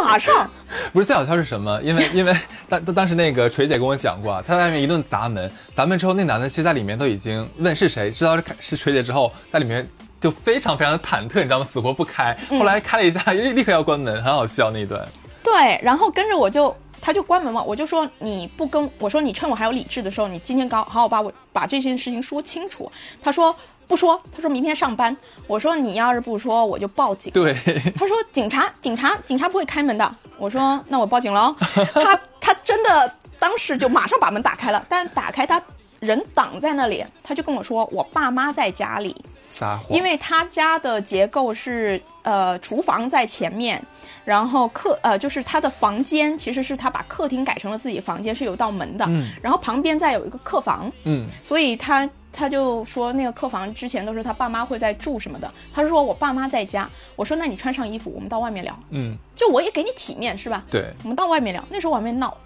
[0.00, 0.48] 马上
[0.94, 1.82] 不是最好笑是什么？
[1.82, 2.32] 因为因为
[2.68, 9.86] 当当当时那个锤姐跟我讲过啊，她在外面一顿砸门，砸门之后那男的其实在里面都已经问是谁，知道是开是锤姐之后，在里面
[10.20, 11.66] 就非常非常的忐忑，你知道吗？
[11.68, 12.36] 死活不开。
[12.50, 15.06] 后来开了一下，立立刻要关门，很好笑那一段。
[15.42, 22.90] 对，然后跟着我就，他就关门嘛，我就说你不跟我说，你趁我还有理智的时候，你今天搞好好把我把这件事情说清楚。
[23.22, 23.54] 他说
[23.86, 25.16] 不说，他说明天上班。
[25.46, 27.32] 我说你要是不说，我就报警。
[27.32, 27.54] 对，
[27.96, 30.14] 他说警察，警察，警察不会开门的。
[30.38, 31.54] 我说那我报警了。
[31.94, 35.62] 他他真的当时就马上把门打开了，但打开他
[36.00, 39.14] 人挡在那里，他就跟我说我爸妈在家里。
[39.56, 43.82] 撒谎，因为他家的结构是呃，厨房在前面，
[44.22, 49.30] 然后客呃就是他的房间其实是他把客厅改成了自己房间，是有道门的，嗯。
[49.42, 51.26] 然后旁边再有一个客房，嗯。
[51.42, 60.62] 所以他他就说那个客房之前都是他爸妈会在住什么的，他说我爸妈在家，我说那你穿上衣服，我们到外面聊，嗯，就我也给你体面是吧？
[60.70, 61.64] 对，我们到外面聊。
[61.70, 62.36] 那时候我还没闹。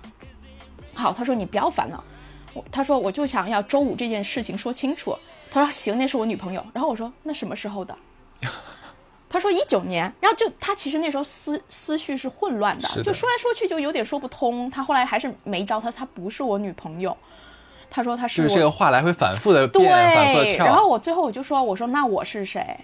[0.95, 2.05] 好，他说你不要烦了，
[2.53, 5.17] 我他说我就想要周五这件事情说清楚。
[5.51, 6.65] 他说行，那是我女朋友。
[6.73, 7.97] 然后我说那什么时候的？
[9.29, 10.13] 他说一九年。
[10.21, 14.71] 然后就他其实那时候思思绪是混乱的，就说来说去就有点说不通。
[14.71, 17.17] 他后来还是没招他，他不是我女朋友。
[17.91, 20.65] 他说他是我就是这个话来回反复的变，反复跳。
[20.65, 22.79] 然后我最后我就说，我说那我是谁？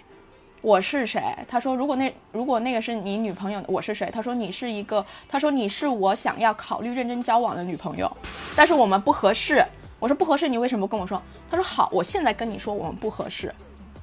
[0.61, 1.23] 我是谁？
[1.47, 4.09] 他说如果那如果那个是你女朋友，我是谁？
[4.11, 8.11] 他说你是一个，他说你是我想要考虑认真交往的女朋友，
[8.55, 9.65] 但是我们不合适。
[9.99, 11.21] 我说不合适，你为什么不跟我说？
[11.49, 13.53] 他说好，我现在跟你说我们不合适。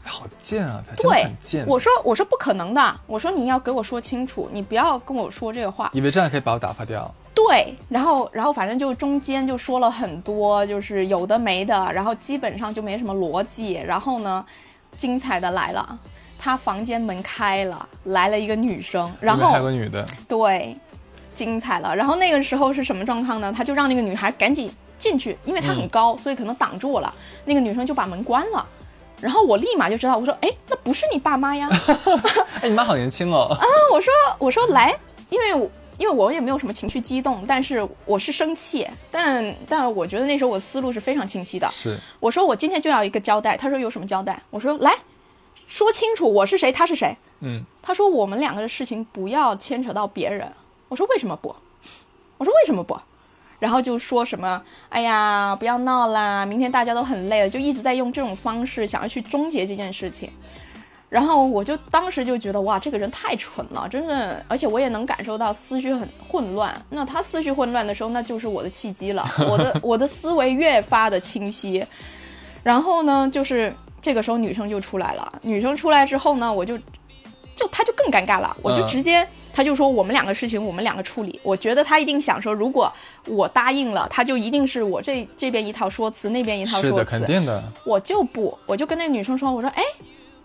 [0.07, 5.91] 好贱啊，他对很贱。，我说我说不可能的，我说你要给我说清楚，你不要跟我说这个话。
[5.95, 7.11] 以为这样可以把我打发掉。
[7.35, 13.73] 对，然后然后反正就中间就说了很多，就是有的没的，然后基本上就没什么逻辑。
[13.75, 14.45] 然后呢，
[14.97, 15.99] 精彩的来了，
[16.39, 20.77] 他房间门开了，来了一个女生，然里面还有个女的，对，
[21.35, 21.97] 精彩了。
[21.97, 23.51] 然后那个时候是什么状况呢？
[23.51, 24.71] 他就让那个女孩赶紧
[25.05, 27.15] 进去，因为她很高，所以可能挡住我了。
[27.45, 28.67] 那个女生就把门关了。
[29.21, 31.69] 然后我立马就知道，我说，哎，那不是你爸妈呀？
[32.61, 33.49] 哎，你妈好年轻哦。
[33.61, 34.99] 啊我说我说来，
[35.31, 41.69] 因为我因为我也没有什么情绪激动，但是我是生气，但但我觉得那时候我思路是非常清晰的。
[41.71, 44.43] 是，我说我今天就要一个交代，他说有什么交代？
[44.51, 44.93] 我说来
[45.67, 47.17] 说清楚我是谁，他是谁。
[47.41, 50.51] 嗯，他说我们两个的事情不要牵扯到别人。
[50.89, 51.55] 我说为什么不？
[52.37, 52.99] 我说为什么不？
[53.65, 60.31] 然后就说什么，哎呀，不要闹啦，明天大家都很累了，就一直在用这种方式想要去终结这件事情。
[61.09, 66.79] 然后我就当时就觉得哇，这个人太蠢了，真的，而且我也能感受到思绪很混乱。
[66.91, 71.83] 那他思绪混乱的时候，那就是我的契机了， 我的我的思维越发的清晰。
[72.63, 76.79] 然后呢，就是这个时候女生就出来了，女生出来之后呢，我就
[77.55, 81.39] 就他就更尴尬了，我就嗯直接、他就说我们两个事情我们两个处理。
[81.43, 82.93] 我觉得他一定想说，如果
[83.27, 87.11] 我答应了，他就一定是我这这边一套说辞，那边一套是的，说辞。
[87.11, 87.63] 肯定的。
[87.85, 89.83] 我就不，我就跟那个女生说，我说，哎，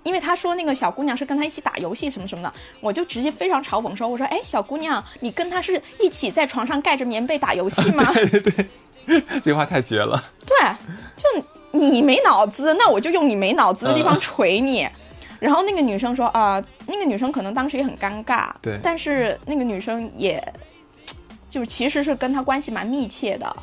[0.03, 8.09] 因为他说那个小姑娘是跟他一起打游戏什么什么的，我就直接非常嘲讽说，我说，哎，小姑娘，你跟他是一起在床上盖着棉被打游戏吗？
[8.13, 8.39] 对对
[9.07, 10.23] 对这话太绝了。
[10.45, 10.55] 对，
[11.15, 14.87] 就你没脑子，那我就用你没脑子的地方锤你。
[15.39, 20.41] 然后那个女生说啊、那个女生可能当时也很尴尬，对但是那个女生也，
[21.47, 23.55] 就是其实是跟他关系蛮密切的，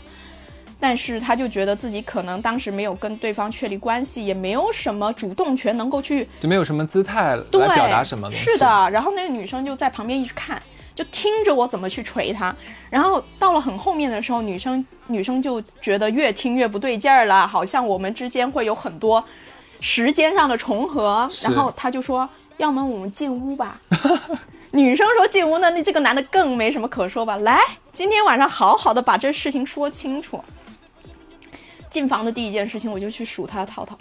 [0.80, 8.50] 但是她就觉得自己可能当时没有跟对方确立关系，也没有什么主动权能够去就没有什么姿态对来表达什么东西。
[8.50, 10.60] 是，的，然后那个女生就在旁边一直看，
[10.94, 12.54] 就听着我怎么去锤她。
[12.90, 19.22] 然后到了很后面的时候，女生女生就觉得越听越不对劲儿了，好像我们之间会有很多
[19.86, 21.30] 时间上的重合。
[21.44, 23.80] 然后他就说：“要么我们进屋吧。
[24.72, 27.36] ”女生说进屋呢，那这个男的更没什么可说吧？
[27.36, 27.60] 来，
[27.92, 30.42] 今天晚上好好的把这事情说清楚。
[31.88, 33.96] 进房的第一件事情，我就去数他的套套。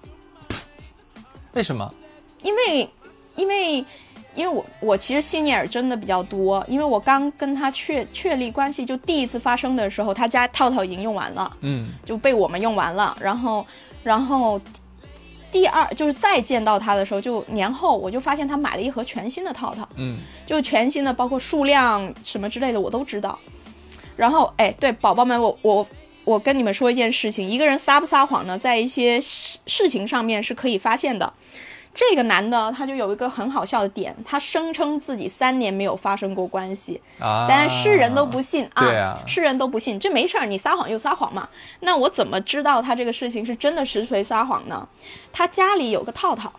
[1.53, 1.93] 为什么？
[2.41, 2.89] 因为，
[3.35, 3.85] 因为，
[4.33, 13.65] 因为我我其实心眼儿真的比较多，因为我刚跟他确确立关系，就第一次发生的时候，他家套套已经用完了，嗯，就被我们用完了，然后，
[14.03, 14.59] 然后
[15.55, 23.39] 第二就是再见到他的时候，就年后我就发现他买了一盒全新的套套，嗯，就全新的，包括数量什么之类的我都知道。
[24.17, 25.87] 然后，哎，对，宝宝们，我我
[26.25, 31.31] 我跟你们说一件事情，一个人撒不撒谎呢，在一些事事情上面是可以发现的。
[31.95, 41.47] 这个男的他就有一个很好笑的点，他声称自己三年没有发生过关系，啊，但是世人都不信啊，世人都不信，这没事儿，你撒谎就撒谎嘛。
[41.79, 44.85] 那我怎么知道他这个事情是真的实锤撒谎呢？
[45.31, 46.51] 他家里有个套套，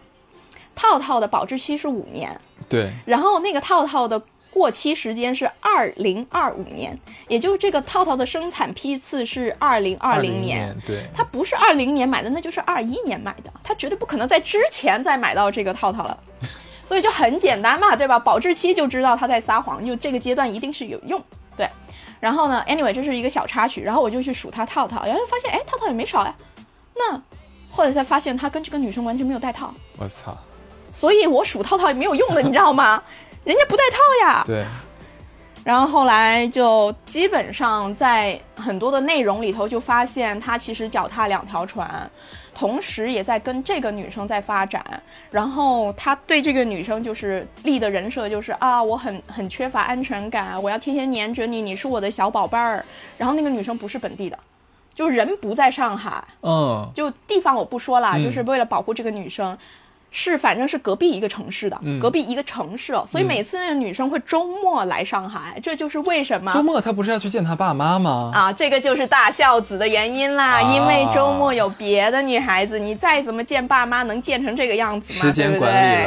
[0.74, 4.18] 套套的保质期是五年，对，然后那个套套的
[4.56, 10.74] 过期时间是二零二五年，也就是这个套套的生产批次是二零二零年。
[10.86, 16.18] 对，他不是二零年买的，那就是二一年买的，他绝对不可能在之前再买到这个套套了，
[16.86, 18.18] 所以就很简单嘛，对吧？
[18.18, 21.22] 保质期就知道他在撒谎，就这个阶段一定是有用，
[21.54, 21.68] 对。
[22.18, 26.34] 然后呢，anyway，这是一个小插曲，然后我就去数他套套，然后发现，哎，套套也没少呀。
[26.94, 27.20] 那
[27.68, 30.34] 后来才发现他跟这个女生完全没有带套，我操，
[30.90, 33.02] 所以我数套套也没有用的，你知道吗？
[33.46, 34.44] 人家不带套呀。
[34.44, 34.66] 对，
[35.64, 42.10] 然后后来就基本上在很多的内容里头就发现他其实脚踏两条船，
[42.52, 44.84] 同时也在跟这个女生在发展。
[45.30, 52.84] 然后他对这个女生就是立的人设就是啊，我很很缺乏安全感，我要天天黏着你，你是我的小宝贝儿。
[53.16, 54.38] 然后那个女生不是本地的，
[54.92, 59.56] 就人不在上海，嗯，就地方我不说了，嗯就是为了保护这个女生，
[60.10, 62.00] 是反正是隔壁一个城市的，嗯。
[62.00, 68.30] 隔壁一个城市，所以每次那个女生会周末来上海，这就是为什么周末她不是要去见她爸妈吗？
[68.34, 70.62] 啊，这个就是大孝子的原因啦，啊。
[70.62, 75.20] 因为周末有别的女孩子，你再怎么见爸妈，能见成这个样子吗？
[75.20, 76.06] 时间管理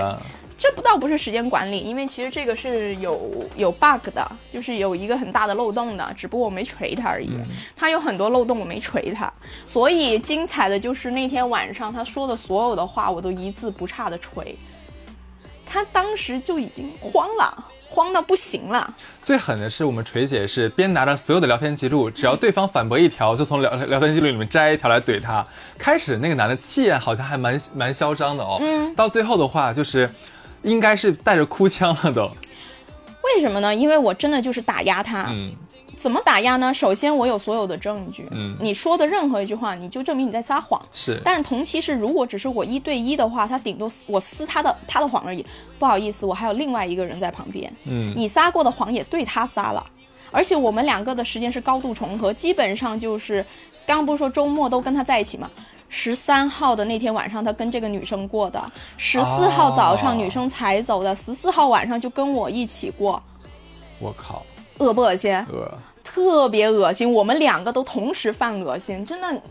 [0.59, 7.31] 这不倒不是时间管理，因为其实这个是有有 bug 的，就是有一个很大的漏洞的，只不过我没锤他而已。
[7.77, 9.31] 他有很多漏洞，我没锤他。
[9.65, 14.53] 所以精彩的就是那天晚上他说的所有的话，我都一字不差的锤。
[15.65, 18.93] 他当时就已经慌了，慌到不行了。
[19.23, 25.45] 最狠的是我们锤姐是边拿着所有的聊天记录，只要对方反驳一条，就从聊聊天记录里面摘一条来怼他。
[25.77, 30.09] 开始那个男的气焰好像还蛮蛮嚣张的哦，嗯，到最后的话就是
[30.63, 32.29] 应该是带着哭腔了都，
[33.23, 33.73] 为什么呢？
[33.73, 35.27] 因为我真的就是打压他。
[35.29, 35.53] 嗯
[35.95, 36.73] 怎么打压呢？
[36.73, 38.25] 首先，我有所有的证据。
[38.31, 40.81] 嗯你说的任何一句话，你就证明你在撒谎。
[40.93, 45.45] 是，但同期是，如果只是我一对一的话，他顶多我撕他的他的谎而已。
[45.77, 47.69] 不好意思，我还有另外一个人在旁边。
[47.83, 49.85] 嗯你撒过的谎也对他撒了，
[50.31, 53.45] 而且我们两个的时间是高度重合，基本上就是，
[53.85, 55.51] 刚刚不是说周末都跟他在一起吗？
[55.89, 58.59] 十三号的那天晚上，他跟这个女生过的；
[58.95, 63.21] 十四号早上哦女生才走的，十四号晚上就跟我一起过，
[63.99, 64.45] 我靠，
[64.77, 65.35] 恶不恶心？
[65.51, 65.71] 恶，
[66.03, 69.41] 特别恶心，我们两个都同时犯恶心，真的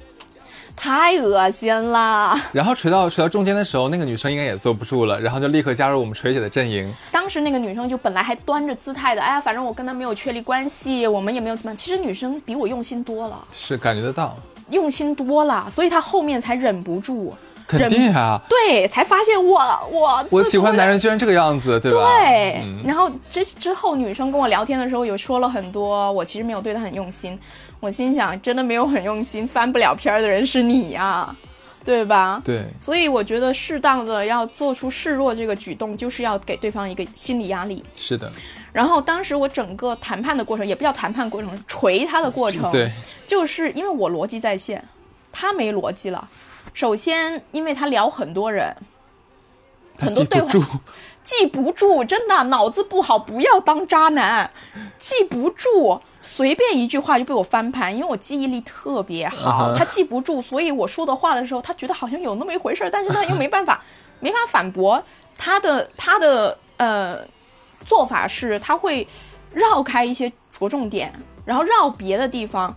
[0.76, 2.34] 太恶心了。
[2.53, 6.93] 然后锤到锤到中间的时候，那个女生应该也坐不住了，然后就立刻加入我们锤姐的阵营。
[7.11, 11.76] 当时那个女生就本来还端着姿态的，哎呀，反正我跟他没有确立关系，我们也没有怎么样。
[11.76, 14.36] 其实女生比我用心多了，是感觉得到，
[14.71, 17.35] 用心多了，所以他后面才忍不住，
[17.66, 19.61] 肯定啊，对，才发现我
[19.91, 20.99] 我我喜欢男人。
[20.99, 21.99] 居然这个样子，对吧？
[22.05, 27.39] 对，嗯然后之之后女生跟我聊天的时候，有说了很多，我其实没有对她很用心。
[27.81, 31.35] 我心想，真的没有很用心，翻不了篇儿的人是你呀、
[31.89, 32.43] 对吧？
[32.45, 37.82] 对，所以我觉得适当的要做出示弱这个举动，就是要给对方一个心理压力。
[37.97, 38.30] 是的，
[38.74, 42.93] 然后当时我整个谈判的过程，也不叫谈判过程，锤他的过程，对，
[43.26, 44.86] 就是因为我逻辑在线，
[45.32, 46.28] 他没逻辑了。
[46.74, 48.76] 首先，因为他聊很多人，
[49.99, 50.78] 很多对话记不住，
[51.22, 54.51] 记不住，真的脑子不好，不要当渣男，
[54.99, 63.83] 记不住，随便一句话就被我翻盘，因为我记忆力特别好他记不住，所以我说的话的时候，他觉得好像有那么一回事儿，但是他又没办法，
[64.21, 65.03] 没法反驳
[65.37, 67.19] 他的他的呃
[67.85, 69.07] 做法是，他会
[69.53, 71.12] 绕开一些着重点，
[71.45, 72.75] 然后绕别的地方。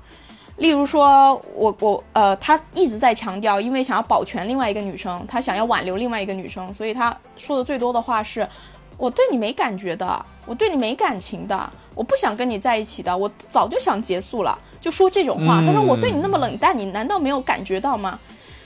[0.57, 8.47] 例如说，我我呃，他一直在强调，因为想要保全另外一个女生，他想要挽留另外一个女生，所以他说的最多的话是
[8.95, 11.71] ：“我对你没感觉的，我对你没感情的，
[12.01, 15.59] 我不想跟你在一起的，我早就想结束了。”就说这种话。
[15.61, 18.19] 嗯他说：“我对你那么冷淡，你难道没有感觉到吗？”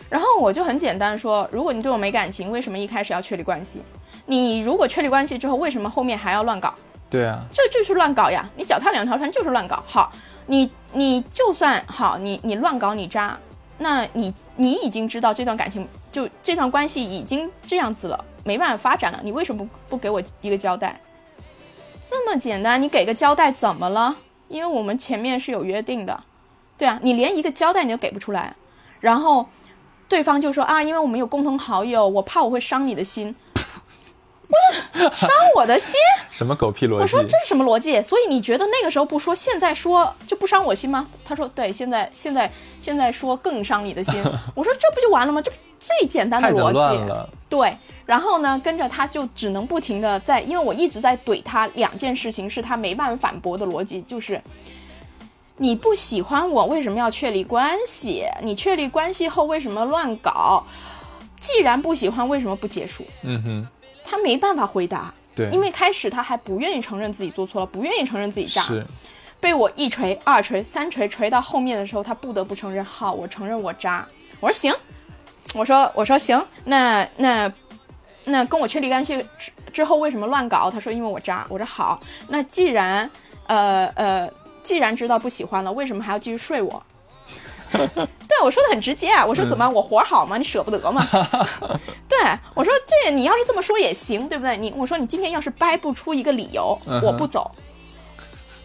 [0.09, 3.81] 然后我就很简单说：“如果你对我没感情，为什么一开始要确立关系？
[4.25, 6.73] 你如果确立关系之后，为什么后面还要乱搞？
[7.09, 8.49] 对啊，这就是乱搞呀！
[8.55, 9.83] 你脚踏两条船就是乱搞。
[9.85, 10.09] 好，
[10.45, 13.37] 你你就算好，你你乱搞你渣，
[13.79, 20.97] 那你你已经知道这段感情就这段关系已经这样子了，没办法发展了，你为什么不不给我一个交代？
[22.07, 24.15] 这么简单，你给个交代怎么了？
[24.47, 26.23] 因为我们前面是有约定的，
[26.77, 28.55] 对啊，你连一个交代你都给不出来，
[28.99, 29.47] 然后
[30.07, 33.35] 对方就说啊，因为我们有共同好友，我怕我会伤你的心。
[34.47, 35.99] 我说伤我的心？
[36.29, 37.23] 什么狗屁逻辑我说？
[37.23, 37.99] 这是什么逻辑？
[38.03, 41.07] 所以你觉得那个时候不说，现在说就不伤我心吗？
[41.25, 44.23] 他说对，现在现在现在说更伤你的心。
[44.53, 45.41] 我说这不就完了吗？
[45.41, 47.25] 这不最简单的逻辑。
[47.49, 47.75] 对，
[48.05, 54.39] 然后呢，跟着他就只能不停的在，因为我一直在怼他两件事情，是他没办法反驳的逻辑，就是
[55.57, 58.23] 你不喜欢我，为什么要确立关系？
[58.43, 60.63] 你确立关系后为什么乱搞？
[61.39, 63.05] 既然不喜欢，为什么不结束？
[63.23, 63.67] 嗯哼，
[64.03, 68.85] 他没办法回答，对，因为开始他还不愿意承认自己做错了，不愿意承认自己渣，是
[69.39, 74.07] 被我一锤、二锤、三锤锤到后面的时候，他不得不承认，好，我承认我渣。
[74.39, 74.73] 我说行，
[75.53, 77.51] 我说我说行，那那
[78.25, 80.69] 那跟我确立关系之之后为什么乱搞？
[80.69, 81.45] 他说因为我渣。
[81.49, 83.09] 我说好，那既然
[83.47, 84.29] 呃呃，
[84.63, 86.83] 既然知道不喜欢了，为什么还要继续睡我？
[87.75, 90.37] 对我说的很直接啊，我说怎么我活儿好吗？
[90.37, 91.05] 你舍不得吗？
[92.07, 92.17] 对
[92.53, 94.55] 我说这你要是这么说也行，对不对？
[94.55, 97.51] 你我说你今天要是掰不出一个理由，我不走。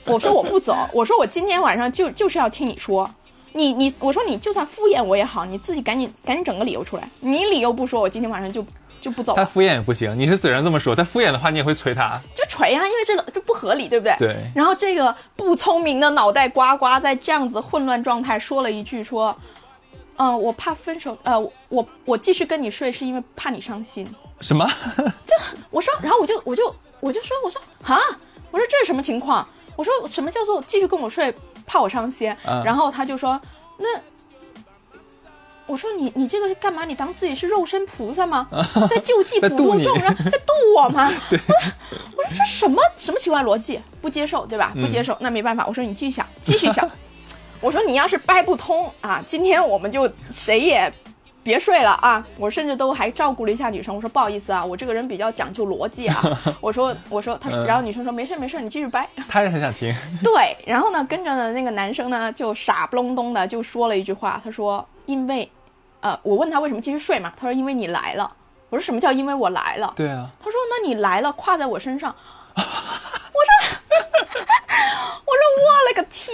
[0.07, 3.11] 我说我不走，我说我今天晚上就就是要听你说，
[3.53, 8.65] 你你我说你就算敷衍我也好，你自己赶紧赶紧整个理由出来，你理由不说，我今天晚上就
[9.01, 12.21] 就不走，他敷衍也不行，你是嘴上这么说，他敷衍的话你也会催他。
[12.35, 14.17] 就锤啊，因为这个这不合理，对不对？
[14.19, 19.35] 对然后这个不聪明的脑袋瓜瓜在这样子混乱状态说了一句说，
[20.17, 24.07] 嗯、我怕分手，呃，我我继续跟你睡是因为怕你伤心。
[24.41, 24.67] 什么？
[25.27, 25.35] 就
[25.71, 27.99] 我说，然后我就我就我就说，我说啊，
[28.51, 29.47] 我说这是什么情况？
[29.77, 31.35] 我说什么叫做继续跟我睡，
[31.67, 32.35] 怕我伤心？
[32.47, 33.41] 嗯然后他就说，
[33.79, 33.89] 那
[35.71, 36.85] 我说你你这个是干嘛？
[36.85, 38.49] 你当自己是肉身菩萨吗？
[38.91, 41.09] 在救济普在渡众人， 在渡我吗？
[41.31, 41.47] 我说
[42.17, 43.81] 我说这什么什么奇怪逻辑？
[44.01, 44.73] 不接受对吧？
[44.75, 45.65] 不接受，那没办法。
[45.67, 46.89] 我说你继续想，继续想。
[47.61, 50.93] 我说你要是掰不通啊，今天我们就谁也
[51.43, 52.27] 别睡了啊！
[52.37, 56.57] 我甚至都还照顾了一下女生，我说不好意思啊，我这个人比较讲究逻辑啊。
[56.61, 59.09] 我说我说他然后女生说没事没事，你继续掰。
[59.29, 59.95] 他也很想听。
[60.23, 65.51] 对，然后呢，跟着呢那个男生呢就傻不隆咚的就说了一句话，他说因为，
[66.01, 68.31] 呃，我问他为什么继续睡嘛，他说因为你来了。
[68.69, 69.93] 我说什么叫因为我来了？
[69.97, 72.15] 对啊，他说那你来了，跨在我身上。
[72.55, 73.79] 我说，
[75.25, 76.33] 我说我勒个天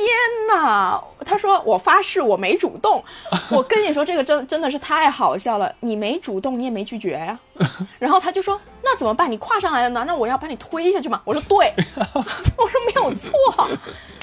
[0.48, 1.00] 呐！
[1.24, 3.02] 他说我发誓我没主动。
[3.50, 7.38] 我跟你说这个真真的是太好笑了，你没主动，你也没拒绝呀、
[7.98, 9.30] 然后他就说那怎么办？
[9.30, 10.04] 你跨上来了呢？
[10.06, 11.20] 那我要把你推下去吗？
[11.24, 11.72] 我说对，
[12.04, 13.32] 我说没有错。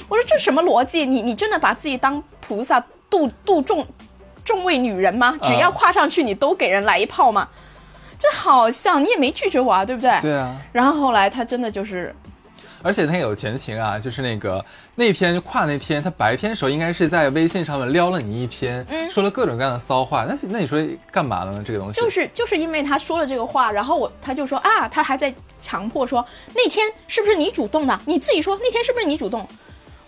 [0.08, 1.06] 我说这什么逻辑？
[1.06, 3.86] 你你真的把自己当菩萨度度众
[4.44, 5.36] 众位女人吗？
[5.42, 7.48] 只要跨上去，你都给人来一炮吗？
[8.16, 10.18] 这好像你也没拒绝我啊，对不对？
[10.20, 10.56] 对啊。
[10.72, 12.14] 然后后来他真的就是，
[12.82, 14.64] 而且他有前情啊，就是那个
[14.94, 20.24] 那天跨那天，他白天的时候应该是在微信上面撩了你一天，说了各种各样的骚话。
[20.24, 20.78] 那那你说
[21.10, 21.62] 干嘛了呢？
[21.66, 26.24] 这个东西就是就是因为他说了这个话，然后我他就说啊，他还在强迫说
[26.54, 28.00] 那天是不是你主动的？
[28.06, 29.46] 你自己说那天是不是你主动？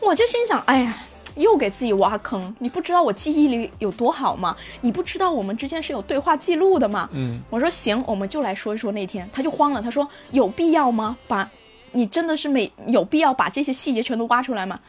[0.01, 0.95] 我就心想，哎呀。
[1.37, 4.57] 又给自己挖坑，你不知道我记忆力有多好吗？
[4.81, 7.09] 你不知道我们之间是有对话记录的吗？
[7.13, 9.29] 嗯，我说行，我们就来说一说那天。
[9.33, 11.17] 他就慌了，他说有必要吗？
[11.29, 11.49] 把，
[11.93, 14.81] 你真的是没有必要把这些细节全都挖出来吗？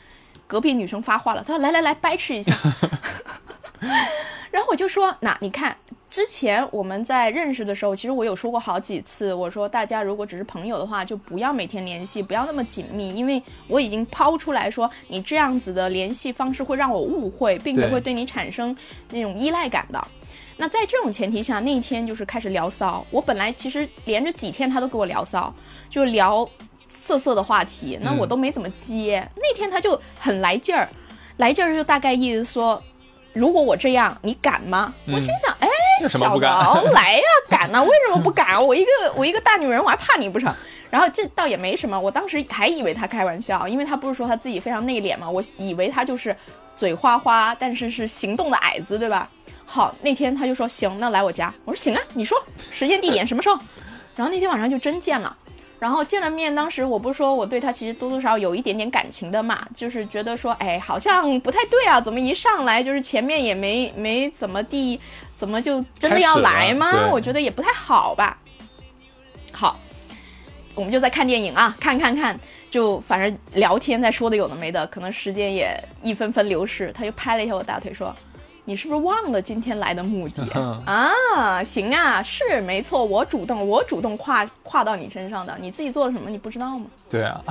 [0.47, 2.53] 隔壁女生发话了，她说来来来，掰扯一下。
[4.51, 5.75] 然后我就说，那你看，
[6.09, 18.75] 之前我们在认识的时候，其实我有说过好几次，我说大家如果只是朋友的话，就不要每天联系，不要那么紧密，因为我已经抛出来说，你这样子的联系方式会让我误会，并且会对你产生
[19.11, 20.07] 那种依赖感的。
[20.55, 23.05] 那在这种前提下，那一天就是开始聊骚。
[23.11, 25.53] 我本来其实连着几天他都给我聊骚，
[25.87, 26.49] 就聊
[26.89, 29.29] 色色的话题，那我都没怎么接。
[29.35, 30.89] 那天他就很来劲儿，
[31.35, 32.81] 来劲儿就大概意思说，
[33.37, 34.93] 如果我这样，你敢吗？
[35.07, 35.67] 我心想，哎，
[36.01, 38.59] 小子，为什么不敢哦 来呀、敢呐、为什么不敢啊？
[38.59, 40.53] 我一个我一个大女人，我还怕你不成？
[40.89, 46.35] 然后这倒也没什么，我当时还以为他开玩笑，因为他不是说他自己非常内敛嘛，我以为他就是
[46.75, 49.29] 嘴花花，但是是行动的矮子，对吧？
[49.65, 51.53] 好，那天他就说行，那来我家。
[51.65, 53.59] 我说行啊，你说时间地点什么时候？
[54.15, 55.35] 然后那天晚上就真见了。
[55.79, 64.99] 然后见了面，当时我不是说我对他其实多多少少有一点点感情的嘛，就是觉得说，哎，好像不太对啊，怎么一上来就是前面也没没怎么地，
[65.35, 68.39] 怎么就真的要来吗我觉得也不太好吧。
[69.51, 69.79] 好，
[70.73, 76.91] 我们就在看电影啊，看看看，就反正聊天在说的有的没的，可能时间也一分分流逝。
[76.91, 78.15] 他就拍了一下我大腿说
[78.67, 80.45] ：“你是不是忘了今天来的目的
[80.85, 81.63] 啊？
[81.63, 86.85] 行啊，是没错，我主动，我主动跨跨到你身上的，你自己做了什么你不知道吗？
[87.09, 87.41] 对啊，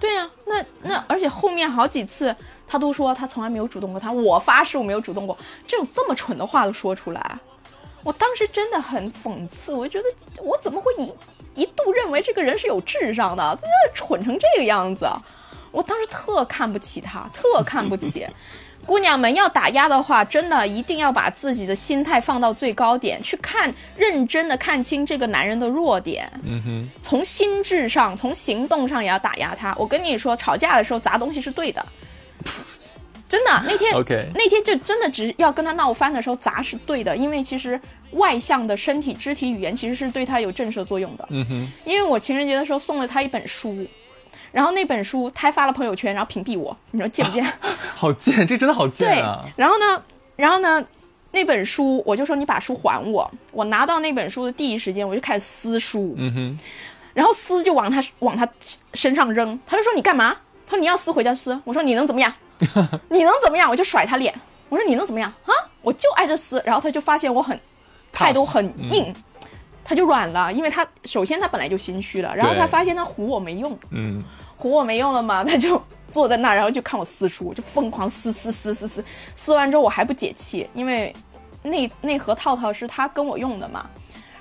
[0.00, 2.34] 对啊、那那而且后面好几次
[2.66, 7.38] 他都说他从来没有主动过他，我发誓我没有主动过，这种这么蠢的话都说出来，
[8.02, 11.14] 我当时真的很讽刺，我就觉得我怎么会一
[11.54, 15.06] 一度认为这个人是有智商的，这蠢成这个样子，
[15.70, 18.26] 我当时特看不起他，特看不起。
[18.84, 26.30] 姑娘们要打压的话，真的一定要把自己的心态放到最高点，去看认真的看清这个男人的弱点。
[26.42, 29.74] 嗯哼，从心智上、从行动上也要打压他。
[29.78, 31.84] 我跟你说，吵架的时候砸东西是对的，
[33.28, 33.62] 真的。
[33.64, 37.80] 那天 OK 那天就真的只要跟他闹翻的时候砸是对的，因为其实
[38.12, 41.26] 外向的身体肢体语言其实是对他有震慑作用的。
[41.30, 43.86] 嗯哼，因为我情人节的时候送了他一本书，
[44.52, 47.44] 然后那本书他还发了朋友圈，然后屏蔽我，你说贱不贱？
[47.96, 50.02] 好贱，这真的好贱啊！，然后呢，
[50.36, 50.84] 然后呢，
[51.32, 53.30] 那本书我就说你把书还我。
[53.50, 56.58] 我拿到那本书的第一时间，我就开始撕书，嗯哼，
[57.14, 58.46] 然后撕就往他往他
[58.94, 59.58] 身上扔。
[59.66, 60.36] 他就说你干嘛？
[60.66, 61.58] 他说你要撕回家撕。
[61.64, 62.32] 我说你能怎么样？
[63.08, 63.70] 你能怎么样？
[63.70, 64.34] 我就甩他脸。
[64.68, 65.52] 我说你能怎么样啊？
[65.80, 66.62] 我就爱这撕。
[66.64, 67.58] 然后他就发现我很
[68.12, 69.14] 态度很硬。
[69.84, 74.22] 他就软了，因为他首先他本来就心虚了，然后他发现他唬我没用，嗯，
[74.68, 79.04] 唬我没用了嘛， 他就坐在那儿，然后就看我撕书，就疯狂撕撕撕撕撕，
[79.34, 81.14] 撕完之后我还不解气，因为
[81.62, 83.88] 那那盒套套是他跟我用的嘛，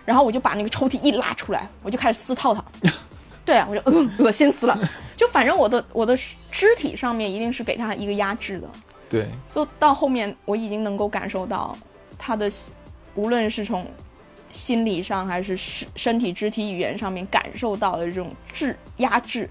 [0.06, 2.64] 然后我就把那个抽屉一拉出来，我就开始撕套套。
[3.44, 4.80] 对啊，我就恶恶心死了，
[5.18, 6.16] 就反正我的我的
[6.52, 8.70] 肢体上面一定是给他一个压制的，
[9.10, 11.76] 对，就到后面我已经能够感受到
[12.20, 12.48] 他的，
[13.16, 13.86] 无论是从
[14.52, 19.50] 心理上还是身身体肢体语言上面感受到的这种制压制，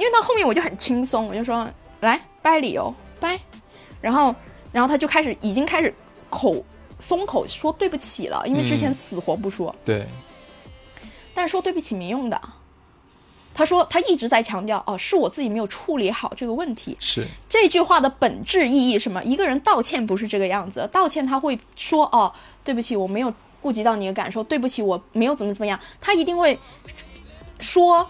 [0.00, 1.68] 因为到后面我就很轻松，我就说
[2.00, 3.38] 来掰理由掰，
[4.00, 4.34] 然后
[4.72, 5.94] 然后他就开始已经开始
[6.30, 6.64] 口
[6.98, 8.94] 松口说对不起了，因为之前嗯。
[8.94, 10.06] 死活不说，对，
[11.34, 12.40] 但是说对不起没用的。
[13.52, 19.22] 他说他一直在强调哦，是我自己没有处理好这个问题，是，这句话的本质意义是什么？
[19.22, 22.32] 一个人道歉不是这个样子，道歉他会说哦，
[22.64, 23.30] 对不起，我没有
[23.60, 26.58] 顾及到你的感受，对不起，我没有怎么怎么样，他一定会
[27.58, 28.08] 说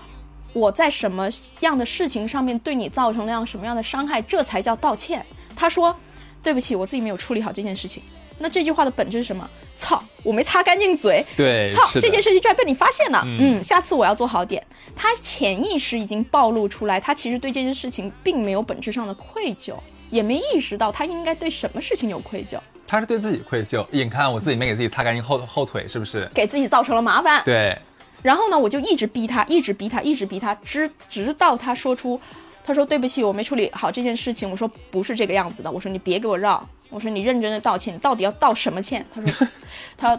[0.53, 1.29] 我在什么
[1.61, 5.25] 样的事情上面对你造成了样什么样的伤害，这才叫道歉。
[5.57, 5.95] 他说
[6.43, 8.03] 对不起，我自己没有处理好这件事情。
[8.43, 9.49] 那这句话的本质是什么？
[9.77, 14.67] 操，我没擦干净嘴，对，操，这件事情居然被你发现了，嗯下次我要做好点。
[14.97, 19.75] 他潜意识已经暴露出来，他其实对这件事情并没有本质上的愧疚，
[20.11, 26.27] 也没意识到他应该对什么事情有愧疚，他是对自己愧疚，眼看我自己没给自己擦干净后后腿，是不是？
[26.35, 27.43] 给自己造成了麻烦。
[27.45, 27.79] 对，
[28.23, 32.21] 然后呢，我就一直逼他，一直逼他，一直逼他，直直到他说出，
[32.63, 34.51] 他说对不起，我没处理好这件事情。
[34.51, 39.05] 我说不是这个样子的，我说你别给我绕，我说你认真的道歉，你到底要道什么歉？
[39.15, 39.49] 他说，
[39.97, 40.17] 他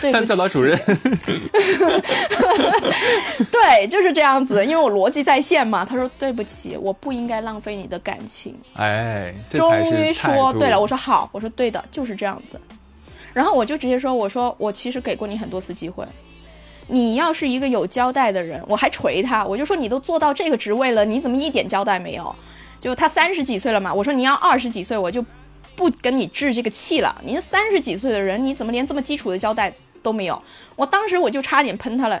[0.00, 0.78] 对不像起，教导主任，
[3.50, 5.84] 对，就是这样子，因为我逻辑在线嘛。
[5.84, 8.54] 他说对不起，我不应该浪费你的感情。
[8.74, 12.60] 哎，终于说对了，我说好，我说对的，就是这样子。
[13.32, 16.04] 然后我就直接说，我说我其实给过你很多次机会，
[16.90, 22.34] 你要是一个有交代的人，我还锤他，我就说你都做到这个职位了，你怎么一点交代没有？
[22.80, 25.24] 就他三十几岁了嘛，我说你要二十几岁，我就
[25.76, 27.14] 不跟你置这个气了。
[27.24, 29.72] 你三十几岁的人，你怎么连这么基础的交代
[30.02, 30.42] 都没有？
[30.76, 32.20] 我当时我就差点喷他了。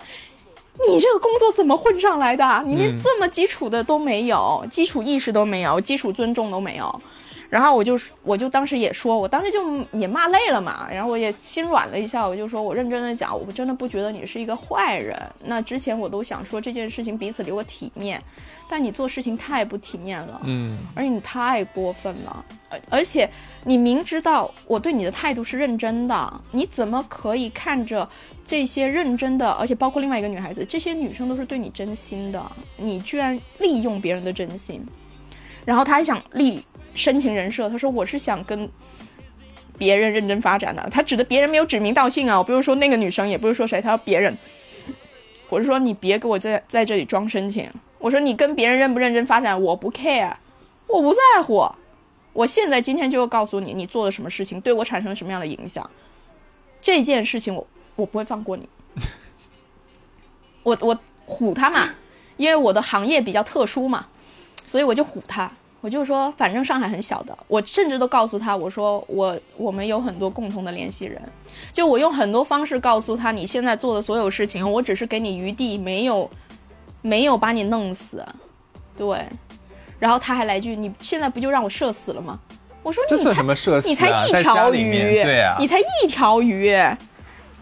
[0.88, 2.62] 你这个工作怎么混上来的？
[2.66, 7.02] 你连这么基础的都没有，基础意识都没有，基础尊重都没有。
[7.50, 15.20] 然后我就我就当时也说，我当时就也骂累了嘛，然后我也心软了一下，我就说我认真的讲，我真的不觉得你是一个坏人。
[15.44, 18.22] 那之前我都想说这件事情彼此留个体面，
[18.68, 23.28] 但你做事情太不体面了，嗯，而且你太过分了，而而且
[23.64, 28.08] 你明知道我对你的态度是认真的，你怎么可以看着
[28.44, 32.40] 这些认真的，而且包括另外一个女孩子，这些女生都是对你真心的，
[32.76, 34.80] 你居然利用别人的真心，
[35.64, 36.64] 然后他还想立
[36.94, 38.68] 深情人设，他说我是想跟。
[39.78, 44.36] 别人认真发展的，他指的别人没有指名道姓啊，我不是说那个女生，也不是说谁，他说别人，
[45.48, 47.66] 我是说你别给我在在这里装深情，
[47.98, 50.34] 我说你跟别人认不认真发展，我不 care，
[50.86, 51.66] 我不在乎。
[52.34, 55.90] 我现在今天就告诉你，你做了什么事情对我产生了什么样的影响，
[56.82, 57.66] 这件事情我
[57.96, 58.68] 我不会放过你。
[60.62, 61.94] 我我唬他嘛，
[62.36, 64.08] 因为我的行业比较特殊嘛，
[64.66, 65.50] 所以我就唬他，
[65.80, 71.20] 我就说反正上海很小的，我甚至都告诉他，我说我我们有很多共同的联系人，
[71.72, 76.30] 就我用很多方式告诉他，你现在做的所有事情，我只是给你余地，没有
[77.00, 78.24] 没有把你弄死，
[78.96, 79.24] 对。
[79.98, 82.38] 然后他还来句：“你现在不就让我射死了吗？”
[82.82, 83.90] 我说：“这算你才什么社死啊？
[83.90, 86.74] 你才一条鱼，对啊，你才一条鱼。”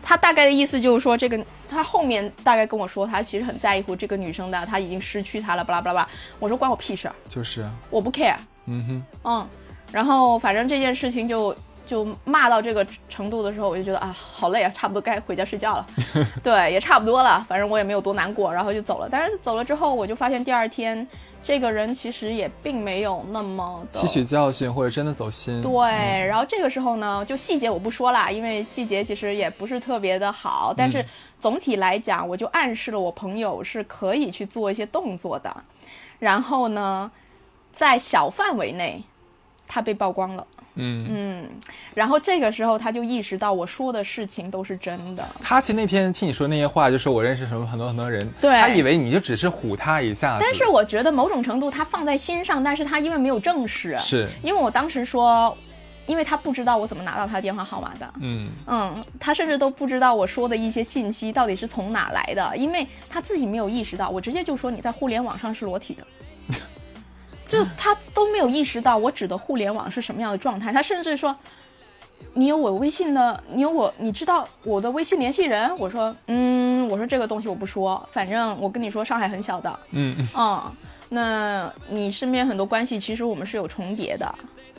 [0.09, 1.39] 他大概的意思就是说，这个
[1.69, 6.09] 他后面大概跟我说，他其实很在乎这个女生的，他已经失去她了，巴拉巴拉巴拉。
[6.39, 8.35] 我说关我屁事儿，就是啊，我不 care。
[8.65, 9.49] 嗯哼，嗯，
[9.93, 11.55] 然后反正这件事情就
[11.87, 15.87] 就骂到这个程度的时候，我就觉得啊，好累啊，差不多该回家睡觉了。
[16.43, 19.07] 对，也差不多了，反正我也没有多难过，然后就走了。
[19.11, 21.07] 但是走了之后，我就发现第二天
[21.43, 25.71] 这个人其实也并没有那么的吸取教训或者真的走心，对，
[26.27, 31.05] 然后这个时候呢，就细节我不说啦，因为细节其实也不是特别的好，但是
[31.39, 35.57] 总体来讲，我就暗示了我朋友是可以去做一些动作的。
[36.19, 37.11] 然后呢，
[37.73, 39.05] 在小范围内，
[39.67, 40.47] 他被曝光了。
[40.79, 41.07] 嗯。
[41.09, 41.49] 嗯
[41.95, 45.29] 然后这个时候他就意识到我说的事情都是真的。
[45.41, 48.51] 他其实那天听你说那些话，就说我认识什么很多很多人，对。
[48.61, 54.29] 他以为你就只是唬他一下，但是我觉得某种程度他放在心上，但是他因为没有证实，是。
[54.43, 55.57] 因为我当时说，
[56.07, 66.07] 因为他不知道我怎么拿到他的电话号码的，嗯，嗯，他甚至都不知道我说的一些信息到底是从哪来的，因为他自己没有意识到，我直接就说你在互联网上是裸体的，
[67.49, 71.35] 就他都没有意识到我指的互联网是什么样的状态，他甚至说。
[72.35, 75.77] 你有我微信的，你有我，你知道我的微信联系人？
[75.79, 80.73] 我说，嗯，我说这个东西我不说，反正我跟你说，上海很小的，嗯，嗯，
[81.09, 84.33] 那你身边很多关系，其实我们是有重叠的。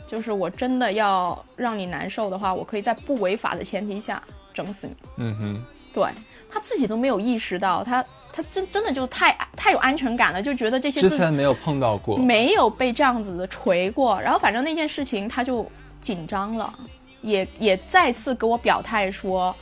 [0.06, 4.22] 就是我真的要让你难受的话，我可以在不违法的前提下
[4.54, 4.96] 整死你。
[5.18, 5.64] 嗯哼，
[5.94, 6.10] 对
[6.50, 12.18] 他自己都没有意识到，他他真真的就太太有安全感了，就觉得这些之前没有碰到过。
[12.18, 15.70] 没有被这样子的锤过，然后反正那件事情他就
[16.00, 16.74] 紧张了，
[17.22, 19.56] 也也再次给我表态说，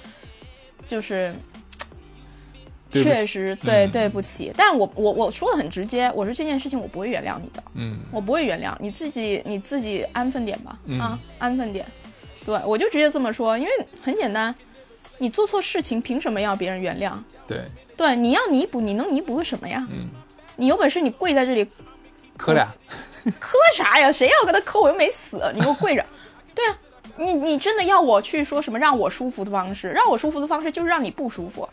[0.86, 1.36] 就是
[2.92, 3.92] 确实对、嗯。
[3.92, 11.00] 对不起，但我我我说的很直接，我说这件事情我不会原谅你的，嗯，我不会原谅你自己你自己安分点吧，嗯。
[11.00, 11.86] 啊安分点，
[12.46, 14.54] 对我就直接这么说，因为很简单，
[15.18, 17.14] 你做错事情凭什么要别人原谅？
[17.48, 17.60] 对，
[17.98, 19.86] 对，你要弥补，你能弥补个什么呀？
[19.90, 20.08] 嗯
[20.60, 21.68] 你有本事你跪在这里
[22.36, 22.68] 磕俩。
[23.40, 24.12] 磕啥呀？
[24.12, 24.80] 谁要跟他磕？
[24.80, 26.06] 我又没死，你给我跪着。
[26.56, 26.78] 对啊，
[27.18, 29.90] 你你真的要我去说什么让我舒服的方式？
[29.90, 31.68] 让我舒服的方式就是让你不舒服，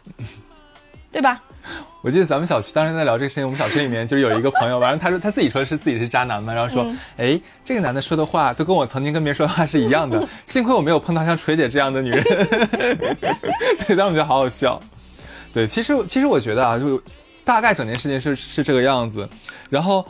[1.11, 1.41] 对吧？
[2.03, 12.22] 我记得咱们小区当时在聊这个事情，我们小区里面就是有一个朋友，完了他说他自己说是自己是渣男嘛，然后说，嗯哎、这个男的说的话都跟我曾经跟别人说的话是一样的，幸亏我没有碰到像锤姐这样的女人。
[13.87, 14.79] 对，当时我觉得好好笑。
[15.55, 17.01] 对，其实其实我觉得啊，就
[17.45, 19.27] 大概整件事情是是这个样子，
[19.71, 20.05] 然后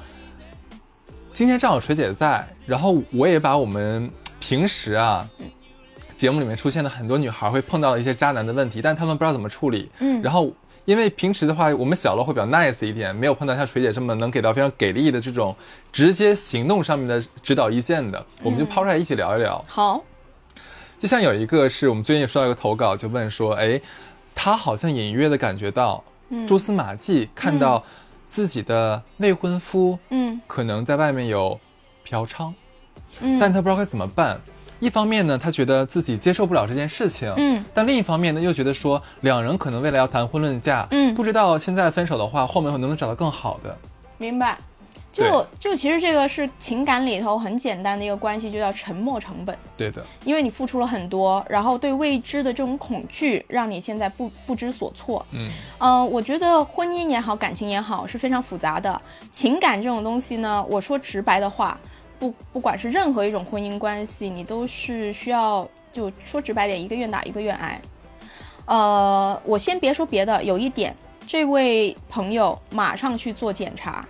[1.32, 5.28] 今天正好锤姐在，然后我也把我们平时啊。
[6.16, 9.90] 节目里面出现的很多女孩会碰到的一些渣男的问题，但她们不知道怎么处理。
[9.98, 10.50] 嗯然后
[10.84, 15.54] 因为平时的话，我们小楼会比较 nice 一点，没有碰到像锤姐这么能给到非常给力的这种
[15.90, 19.62] 直接行动上面的指导意见的，我们就抛出来一起聊一聊。
[19.66, 20.04] 好，
[21.00, 23.80] 就像有一个是我们最近也收到一个投稿，就问说，哎，
[24.34, 26.02] 他好像隐约的感觉到
[26.46, 27.82] 蛛丝马迹，看到
[28.28, 31.58] 自己的未婚夫嗯可能在外面有
[32.02, 32.52] 嫖娼，
[33.20, 34.40] 嗯，但是他不知道该怎么办。
[34.80, 43.78] 一方面呢，他觉得自己接受不了这件事情，嗯，但另一方面呢，又觉得说两人可能未来要谈婚论嫁，嗯不知道现在分手的话，后面能不能找到更好的？
[44.18, 44.58] 明白。
[45.22, 49.56] 就就其实这个是情感里头很简单的一个关系，就叫沉没成本。
[49.76, 55.24] 对的，因为你付出了很多，然后对未知的这种恐惧，让你现在不不知所措。
[55.30, 55.48] 嗯
[55.78, 59.00] 呃，我觉得婚姻也好，感情也好，是非常复杂的。
[59.30, 61.78] 情感这种东西呢，我说直白的话，
[62.18, 67.80] 不不管是任何一种婚姻关系，你都是需要就说直白点，一个愿打一个愿挨。
[68.66, 70.96] 呃，我先别说别的，有一点，
[71.26, 74.06] 这位朋友马上去做检查，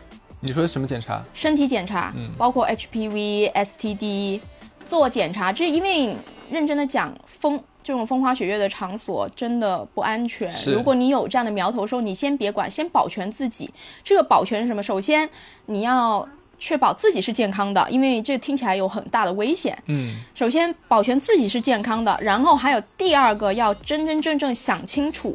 [0.46, 1.22] 你说什么检查？
[1.32, 4.38] 身体检查，嗯包括 HPV、STD
[4.84, 5.50] 做检查。
[5.50, 6.14] 这因为
[6.50, 10.52] 认真的讲，风这种风花雪月的场所真的不安全。
[10.66, 13.72] 如果你有这样的苗头的时候，你先别管，先保全自己。
[14.02, 14.82] 这个保全是什么？
[14.82, 15.26] 首先
[15.64, 16.28] 你要
[16.58, 19.76] 确保自己是健康的，因为这听起来有很大的危险。
[19.86, 25.34] 嗯首先保全自己是健康的，然后还有第二个要真真正正想清楚，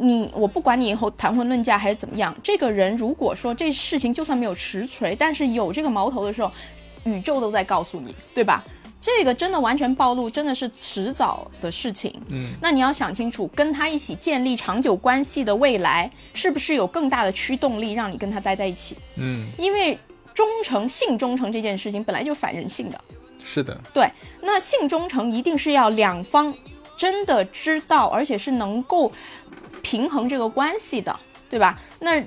[0.00, 6.50] 你我不管你以后谈婚论嫁还是怎么样，这个人如果说这事情就算没有实锤，但是有这个矛头的时候，
[7.04, 8.64] 宇宙都在告诉你，对吧？
[9.00, 12.14] 这个真的完全暴露，真的是迟早的事情。
[12.28, 18.96] 嗯，那你要想清楚，跟他一起建立长久关系的未来，是不是有更大的驱动力让你跟他待在一起？
[19.16, 19.98] 嗯，因为
[20.34, 23.00] 忠诚、性忠诚这件事情本来就反人性的。
[23.42, 24.06] 是的，对，
[24.42, 26.54] 那性忠诚一定是要两方
[26.94, 29.10] 真的知道，而且是能够
[29.82, 31.14] 平衡这个关系的，
[31.48, 31.78] 对吧？
[31.98, 32.22] 那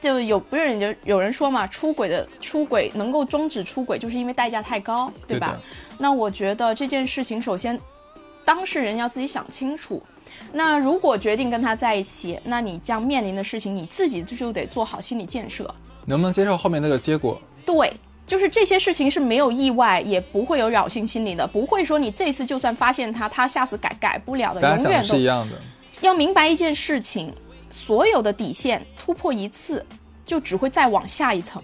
[0.00, 5.56] 就有不是就有人说嘛，出轨的出轨能够终止出轨，就是因为代价太高，对吧？
[5.58, 5.64] 对
[5.98, 7.78] 那我觉得这件事情，首先
[8.44, 10.02] 当事人要自己想清楚。
[10.52, 15.64] 那如果决定跟他在一起，那你将面临的事情，你自己就得做好心理建设。
[16.04, 17.40] 能不能接受后面那个结果？
[17.64, 17.92] 对，
[18.26, 25.56] 就是这些事情是没有意外，也不会有侥幸心理的，不会说你这次就算发现他，他下次改改不了的永远都是一样的。
[26.00, 27.32] 要明白一件事情，
[27.70, 29.84] 所有的底线突破一次，
[30.24, 31.62] 就只会再往下一层。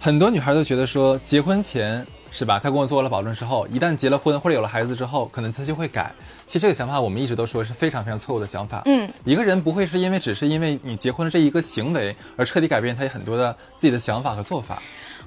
[0.00, 2.58] 很多女孩都觉得说，结婚前是吧？
[2.58, 6.12] 她跟我做了保证之后，一旦结了婚或者有了孩子之后，可能她就会改。
[6.46, 8.82] 其实这个想法我们一直都说是非常非常错误的想法。
[8.84, 14.82] 嗯，一个人不会是因为只是因为你结婚的这一个行为而彻底改变他很多的自己的想法和做法。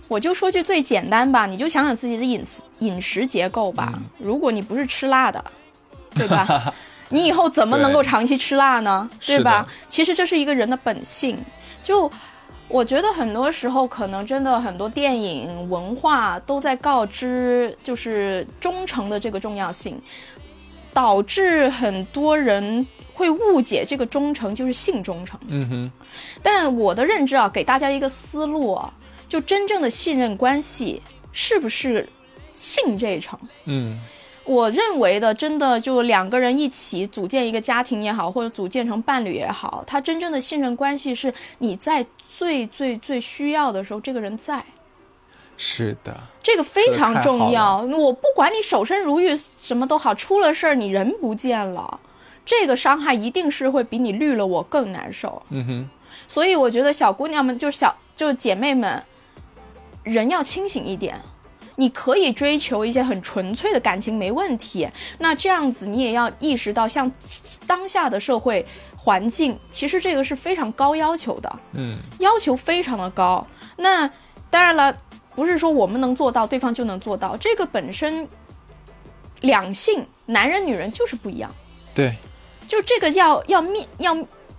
[0.08, 3.94] 我就说句最简单吧，你就想想自己的饮食饮食结构吧。
[3.96, 5.44] 嗯如果你不是吃辣的，
[6.14, 6.74] 对吧？
[7.10, 9.10] 你以后怎么能够长期吃辣呢？
[9.26, 9.68] 对吧？
[9.88, 11.38] 其实这是一个人的本性。
[11.82, 12.12] 就
[12.68, 19.98] 我觉得很多时候，可能真的很多电影文化都在告知，就是忠诚的这个重要性，
[20.94, 25.40] 导致很多人会误解这个忠诚就是性忠诚。
[25.48, 25.92] 嗯哼，
[26.44, 28.94] 但我的认知啊，给大家一个思路啊，
[29.30, 31.02] 就真正的信任关系
[31.32, 32.08] 是不是
[32.52, 33.40] 性这一层？
[33.64, 33.98] 嗯，
[34.48, 42.06] 我认为的，真的就两个人一起组建一个家庭也好，或者组建成伴侣也好，他真正的信任关系是你在
[42.38, 44.64] 最最最需要的时候，这个人在。
[45.58, 47.82] 是的，这个非常重要。
[47.82, 52.00] 我不管你守身如玉，什么都好，出了事儿你人不见了，
[52.46, 55.42] 这个伤害一定是会比你绿了我更难受。
[55.50, 55.90] 嗯哼，
[56.28, 59.04] 所以我觉得小姑娘们，就是小就是姐妹们，
[60.04, 61.20] 人要清醒一点。
[61.80, 64.90] 你可以追求一些很纯粹的感情，没问题。
[65.20, 67.10] 那这样子，你也要意识到，像
[67.68, 68.66] 当下的社会
[68.98, 71.60] 环境，其实这个是非常高要求的。
[71.74, 73.46] 嗯，要求非常的高。
[73.76, 74.10] 那
[74.50, 74.96] 当然了，
[75.36, 77.38] 不是说我们能做到，对方就能做到。
[77.38, 78.28] 这个本身
[79.42, 81.54] 两性，男人女人就是不一样，
[81.94, 82.18] 对。
[82.68, 84.14] 就这个要要面要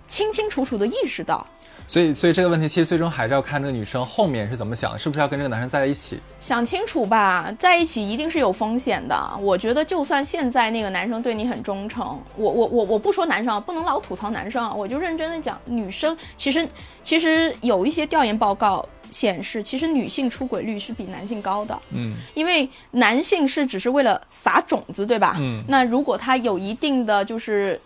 [0.07, 1.45] 清清楚楚的意识到。
[1.89, 6.19] 所以，所以这个问题其实最终还是要看这个女生后面是怎么想，是不是要跟这个男生在一起。
[6.39, 9.19] 想清楚吧，在一起一定是有风险的。
[9.41, 16.69] 我觉得，就算现在那个男生对你很忠诚，我我我我不说男生啊，不能老吐槽男生啊，我就认真的讲，女生其实
[17.01, 21.75] 其实有一些调研报告显示，其实女性出轨率是比男性高的。
[21.89, 25.37] 嗯，因为男性是只是为了撒种子，对吧？
[25.39, 27.81] 嗯那如果他有一定的就是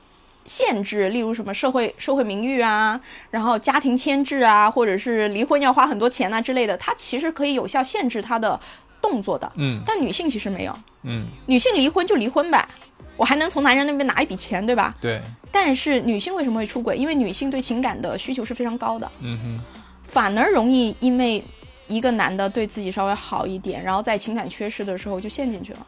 [0.46, 8.60] 限制，例如什么社会社会名誉啊，然后家庭牵制啊，或者是离婚要花很多钱啊之类的，它其实可以有效限制他的
[9.02, 9.52] 动作的。
[9.56, 12.68] 嗯但女性其实没有，嗯，女性离婚就离婚呗，
[13.16, 14.96] 我还能从男人那边拿一笔钱，对吧？
[15.00, 15.22] 对，
[15.52, 16.98] 但是女性为什么会出轨？
[16.98, 19.64] 因为女性对情感的需求是非常高的，嗯哼，
[20.04, 21.44] 反而容易因为
[21.88, 25.86] 一个男的对自己稍微好一点，然后在情感缺失的时候就陷进去了。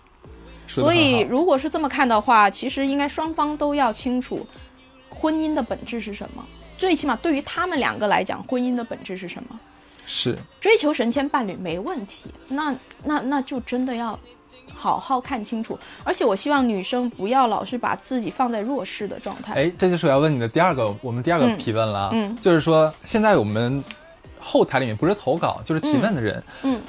[0.67, 4.45] 所以如果是这么看的话，其实应该双方都要清楚
[5.09, 6.45] 婚姻的本质是什么。
[6.77, 9.59] 最起码对于他们两个来讲，婚姻的本质是什么？
[10.07, 14.19] 是追求神仙伴侣没问题，那那那就真的要
[14.71, 15.79] 好好看清楚。
[16.03, 19.53] 而且我希望女生不要老是把自己放在弱势的状态。
[19.55, 23.83] 哎，这就是我要问你的第二个，我们第二个嗯提问了啊，嗯就是说现在我们
[24.39, 26.79] 后台里面不是投稿就是提问的人，嗯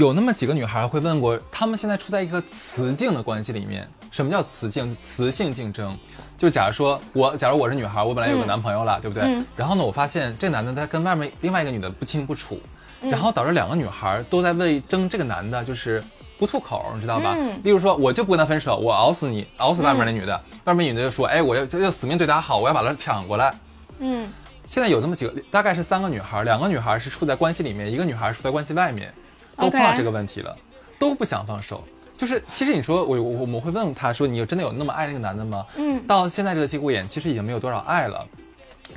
[0.00, 3.86] 有那么几个女孩会问过，她们现在处在一个雌竞的关系里面。
[4.10, 4.96] 什么叫雌竞？
[4.96, 5.94] 雌性竞争，
[6.38, 9.22] 就假如说我，假如我是女孩，我本来有个嗯男朋友了，对不对？
[9.24, 12.58] 嗯然后呢，我发现这男的他跟外面另外一个女的不清不楚，
[13.02, 16.02] 然后导致两个女孩都在为争这个男的，就是
[16.38, 17.34] 不吐口，你知道吧？
[17.36, 23.54] 嗯例如说，我就不跟他分手，我熬死你，熬死外面那女的，外面女的就说，哎，我要要死命对他好，我要把他抢过来。
[23.98, 24.26] 嗯
[24.64, 29.12] 现在有这么几个，大概是三个女孩，两个女孩是处在关系里面，一个女孩处在关系外面，
[29.60, 30.56] 都碰到这个问题了
[30.98, 31.82] 都不想放手。
[32.16, 35.66] 就是其实你说我我我们会问他说，你有真的有那么爱那个男的吗？
[35.76, 38.26] 嗯到现在这个节骨眼，其实已经没有多少爱了，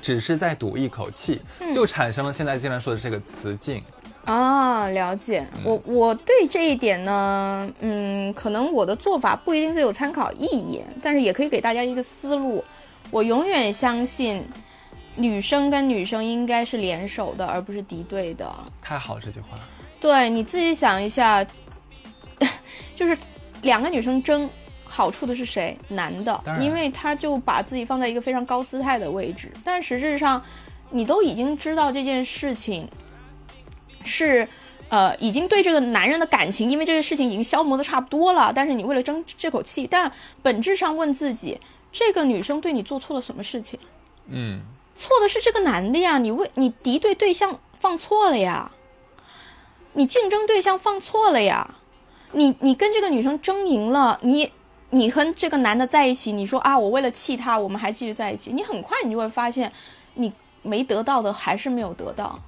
[0.01, 3.81] 只是在赌一口气，嗯就产生了现在经常说的这个雌竞。
[4.25, 5.45] 啊，了解。
[5.63, 12.63] 我我对这一点呢，嗯，可能我的做法不一定最有参考意义，但是也可以给大家一个思路。
[13.11, 14.45] 我永远相信，
[15.15, 18.49] 女生跟女生应该是联手的，而不是敌对的。
[18.81, 19.57] 太好了这句话，
[20.03, 21.45] 对，你自己想一下，
[22.93, 23.17] 就是
[23.61, 24.49] 两个女生争。
[24.85, 25.75] 好处的是谁？
[25.87, 29.51] 男的因为他就把自己放在一个非常高姿态的位置。
[29.63, 30.43] 但实质上，
[30.91, 32.87] 你都已经知道这件事情
[34.03, 34.47] 是，
[34.89, 38.51] 呃，已经对这个男人的感情，因为这个事情已经消磨的差不多了。
[38.53, 40.11] 但是你为了争这口气，但
[40.43, 41.59] 本质上问自己，
[41.91, 43.79] 这个女生对你做错了什么事情？
[44.27, 44.61] 嗯，
[44.93, 48.69] 错的是这个男的呀，你为你敌对对象放错了呀，
[49.93, 51.75] 你竞争对象放错了呀，
[52.31, 54.51] 你你跟这个女生争赢了，你
[54.89, 59.71] 你和这个男的在一起，你说啊，我为了气他，我们还继续在一起，你很快你就会发现，
[60.15, 60.31] 你
[60.61, 62.39] 没得到的还是没有得到，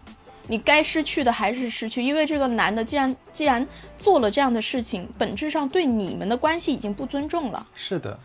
[0.47, 3.67] 你该失去的还是失去，因为这个男的既然既然
[3.97, 7.65] 做了这样的事情，本质上对你们的关系已经不尊重了。
[7.75, 8.19] 是的，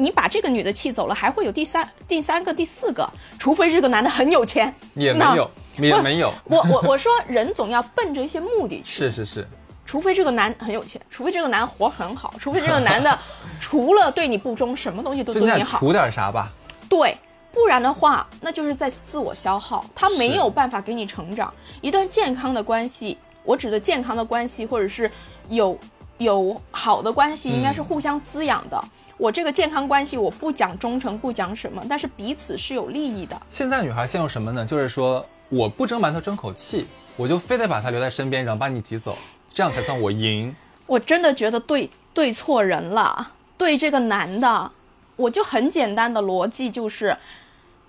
[0.00, 4.74] 你把这个女的气走了，还会有第三、第三个、第四个，除非这个男的很有钱。
[4.94, 9.48] 也没有，也没有，我我我说人总要奔着一些目的去，是是是，
[9.84, 13.16] 除非这个男很有钱，除非这个男活很好，除非这个男的
[13.60, 16.50] 除了对你不忠，什么东西都对你好，得图点啥吧？
[16.88, 17.16] 对，
[17.52, 21.52] 不然的话，那就是在自我消耗，他没有办法给你成长。
[21.80, 25.10] 一段健康的关系，我指的健康的关系，或者是
[25.48, 25.78] 有
[26.20, 28.78] 有好的关系，应该是互相滋养的。
[29.16, 33.40] 我这个健康关系，我不讲忠诚，不讲什么，但是彼此是有利益的。
[33.48, 34.64] 现在女孩陷入什么呢？
[34.64, 39.16] 就是说我不争馒头争口气，我就非得把他留在身边，然后把你挤走，
[39.54, 40.54] 这样才算我赢。
[40.86, 43.32] 我真的觉得对对错人了。
[43.56, 44.70] 对这个男的，
[45.16, 47.16] 我就很简单的逻辑就是，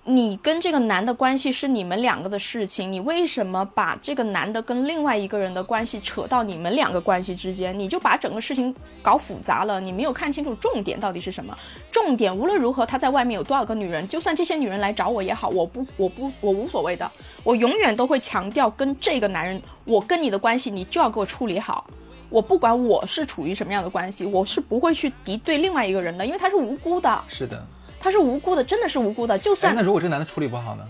[0.04, 7.78] 你跟这个男的关系是你们两个的事情，你为什么把这个男的跟另外一个人的关系扯到你们两个关系之间？
[7.78, 11.56] 你就把整个事情搞复杂了，你没有看清楚重点到底是什么。
[11.92, 17.08] 重点无论如何，他在外面有多少个女人，就算这些女人来找我也好，我不，我不，我无所谓的。
[17.44, 21.88] 我永远都会强调，跟这个男人，我跟你的关系，你就要给我处理好。
[22.28, 27.22] 我不管我是处于什么样的关系，我是不会去敌对另外一个人的，因为他是无辜的。
[27.28, 27.64] 是的。
[28.02, 29.38] 他是无辜的，真的是无辜的。
[29.38, 30.82] 就算那如果这个男的处理不好呢？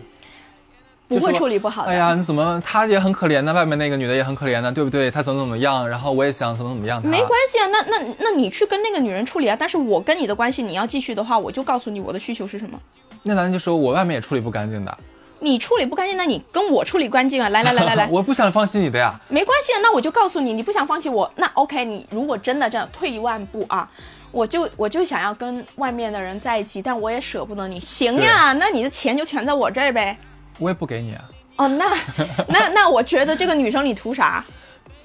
[1.09, 1.93] 不会处理不好的。
[1.93, 3.53] 哎呀，你怎么他也很可怜呢？
[3.53, 5.11] 外面那个女的也很可怜呢，对不对？
[5.11, 5.87] 他怎么怎么样？
[5.87, 7.03] 然后我也想怎么怎么样。
[7.03, 9.55] 没关系啊，那那那你去跟那个女人处理啊。
[9.61, 12.81] 但是我跟你的关系你要继续的话，我就告诉你我的需求是什么。
[13.25, 14.99] 那男的就说我外面也处理不干净的。
[15.41, 17.51] 你处理不干净，那你跟我处理干净啊！
[17.51, 19.21] 来来来来来， 我不想放弃你的呀。
[19.29, 21.85] 没关系啊，那我就告诉你，你不想放弃我，那 OK。
[21.85, 23.87] 你如果真的这样退一万步啊。
[24.33, 27.79] 我就我就想要跟外面的人在一起，但我也舍不得你。
[27.79, 30.19] 行呀，那你的钱就全在我这儿呗。
[30.59, 31.31] 我也不给你啊。
[31.57, 31.87] 哦，那
[32.49, 34.45] 那那我觉得这个女生你图啥？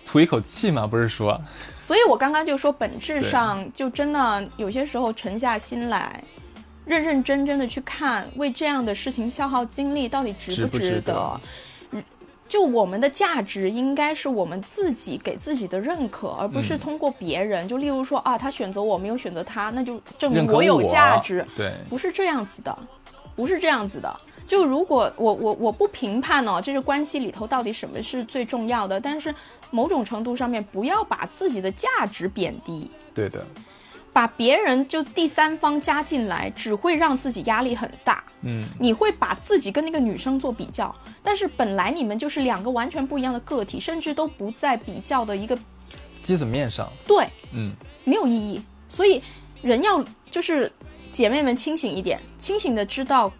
[0.05, 1.39] 图一口气嘛，不是说。
[1.81, 6.23] 所以我刚刚就说，本质上就真的有些时候沉下心来，
[6.85, 11.39] 认认真真的去看，为这样的事情消耗精力到底值不值得？
[12.47, 17.67] 就我们的价值应该是我们自己给自己的认可，而不是通过别人。
[17.67, 21.45] 就例如说啊，他选择我没有选择他，那就证明我有价值。
[21.55, 22.77] 对，不是这样子的，
[23.35, 24.15] 不是这样子的。
[24.45, 29.33] 就如果我我我不评判哦，这个关系里头到底什么是最重要的，但是
[29.71, 32.89] 某种程度上面不要把自己的价值贬低。
[33.13, 33.45] 对的。
[34.17, 38.23] 把别人就第三方加进来，只会让自己压力很大。
[38.41, 45.55] 嗯，你会把自己跟那个女生做比较，但是本来你们就是两个完全不一样的个体，甚至都不在比较的一个
[46.23, 46.91] 基准面上。
[47.05, 47.71] 对，嗯，
[48.05, 48.59] 没有意义。
[48.87, 49.21] 所以
[49.61, 50.71] 人要就是
[51.11, 53.31] 姐妹们清醒一点，清醒的知道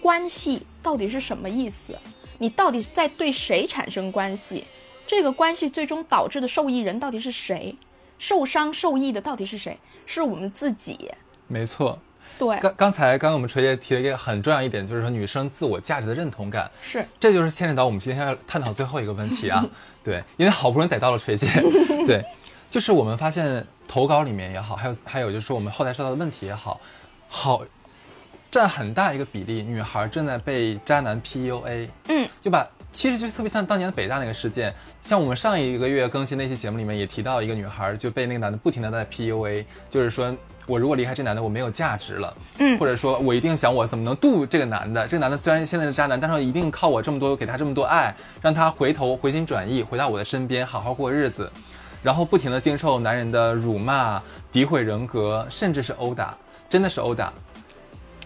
[0.00, 1.94] 关系到底是什么意思，
[2.38, 4.64] 你到底在对谁产生关系，
[5.06, 7.76] 这个关系最终导致的受益人到底是谁。
[8.18, 9.78] 受伤受益的到底是谁？
[10.06, 11.12] 是我们自己。
[11.48, 11.98] 没错，
[12.38, 12.58] 对。
[12.60, 16.70] 刚刚才刚刚我们锤姐提了一个很重要一点，就是说女生自我价值的认同感。
[16.80, 19.62] 是，这就是牵扯到我们今天要探讨最后一个问题啊。
[20.02, 21.46] 对，因为好不容易逮到了锤姐。
[22.06, 22.24] 对，
[22.70, 26.80] 就是我们发现投稿里面也好，还有还有就是说我们后台收到的问题也好，
[27.28, 27.62] 好
[28.50, 31.88] 占很大一个比例，女孩正在被渣男 PUA。
[32.08, 32.66] 嗯，就把。
[32.96, 40.34] 其实就特别像当年的北大那个事件，像我们上一个月更新那期节目里面也提到一个女孩就被那个男的不停的在 PUA，就是说
[40.66, 51.52] 我如果离开这男的我没有价值了，嗯，或者说我一定想我怎么能渡这个男的，这个男的虽然现在是渣男，但是一定靠我这么多给他这么多爱，让他回头回心转意回到我的身边好好过日子，
[52.02, 56.34] 然后不停的经受男人的辱骂、诋毁人格，甚至是殴打，
[56.70, 57.30] 真的是殴打。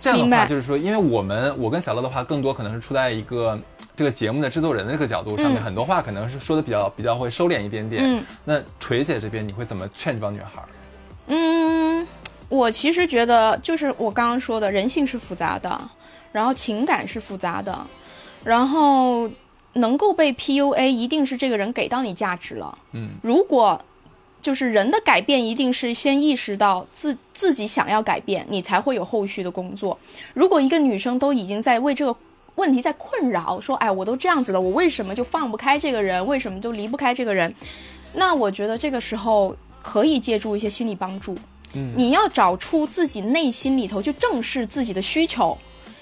[0.01, 3.59] 这样的话就是说，因为我们我跟小乐的话更多可能是处在一个。
[4.01, 8.03] 这个节目的制作人的这个角度上面，很多话可能是说的比较比较会收敛一点点。
[8.03, 10.63] 嗯，那锤姐这边你会怎么劝这帮女孩？
[11.27, 12.09] 嗯，
[12.49, 15.79] 我其实觉得就是我刚刚说的，人性是复杂的，
[16.33, 17.79] 然后情感是复杂的，
[18.43, 19.31] 然后
[19.75, 22.79] 能够被 PUA，一定是这个人给到你价值了。
[22.93, 23.85] 嗯，如果
[24.41, 29.99] 就是人的改变，一定是先意识到自自己想要改变，你才会有后续的工作。
[30.33, 32.17] 如果一个女生都已经在为这个。
[32.61, 36.25] 问题在困扰，说，哎，我都这样子了，我为什么就放不开这个人？
[36.27, 37.55] 为什么就离不开这个人？
[38.13, 41.35] 那我觉得这个时候可以借助一些心理帮助。
[41.73, 45.57] 嗯，你要找出自己内心里头，就正视自己的需求，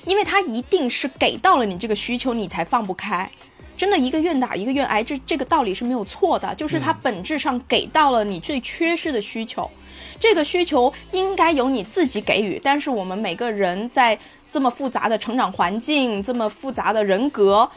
[0.04, 3.30] 因为他一定是给到了你这个需求，你才放不开。
[3.76, 9.70] 真的，一个愿打一个愿挨，这这个道理是没有错的，就是他本质上给到了你最缺失的需求。
[10.18, 14.18] 这个需求应该由你自己给予，但是我们每个人在。
[14.50, 17.68] 这么复杂的成长环境，这么复杂的人格，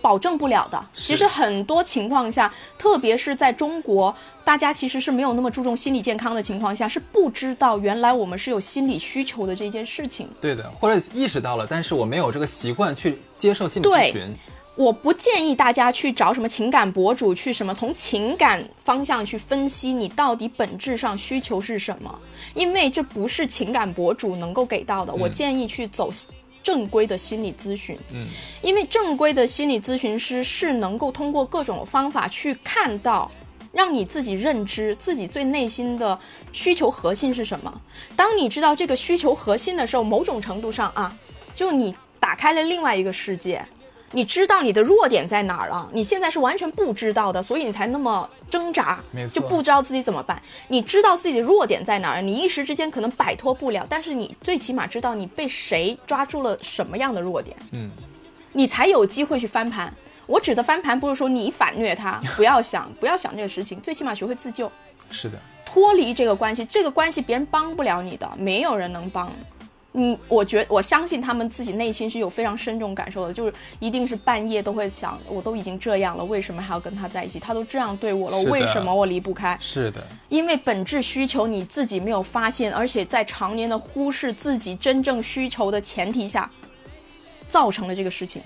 [0.00, 0.84] 保证不了的。
[0.92, 4.14] 其实很多情况下，特别是在中国，
[4.44, 10.28] 大家其实是没有那么注重心理健康的情况下，是不知道原来我们是有心理需求的这件事情。
[10.40, 14.34] 对的，或者意识到了，但是我没有这个习惯去接受心理咨询。
[14.76, 22.18] 我不建议大家去找什么情感博主去什么从情感方向去分析你到底本质上需求是什么，
[22.54, 25.14] 因为这不是情感博主能够给到的。
[25.14, 26.10] 我建议去走
[26.62, 28.26] 正规的心理咨询，嗯，
[28.62, 33.30] 因为正规的心理咨询师是能够通过各种方法去看到，
[33.70, 36.18] 让你自己认知自己最内心的
[36.52, 37.80] 需求核心是什么。
[38.16, 41.16] 当你知道这个需求核心的时候，某种程度上啊，
[41.54, 43.64] 就你打开了另外一个世界。
[44.14, 50.40] 你知道你的弱点在哪儿了，你现在是完全不知道的，所以你才那么挣扎就不知道自己怎么办。
[50.68, 57.90] 你知道自己的弱点在哪儿，你一时之间可能摆脱不了，但是你最起码知道你被谁抓住了什么样的弱点，嗯，
[58.52, 59.92] 你才有机会去翻盘。
[60.26, 64.70] 我指的翻盘不是说你反虐他，不要想，不要想这个事情，最起码学会自救。
[65.10, 69.30] 是的，脱离这个关系，这个关系别人帮不了你的，没有人能帮
[69.94, 70.18] 你。
[70.28, 77.38] 我觉我相信他们自己内心是有非常深重感受的，就是一定是半夜都会想，我都已经这样了，为什么还要跟他在一起？
[77.38, 79.56] 他都这样对我了，为什么我离不开？
[79.60, 86.50] 是的，因为本质需求你自己没有发现，而且在常年的忽视自己真正需求的前提下，
[87.46, 88.42] 造成了这个事情。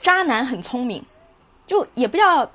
[0.00, 1.04] 渣男很聪明，
[1.66, 2.50] 就也不叫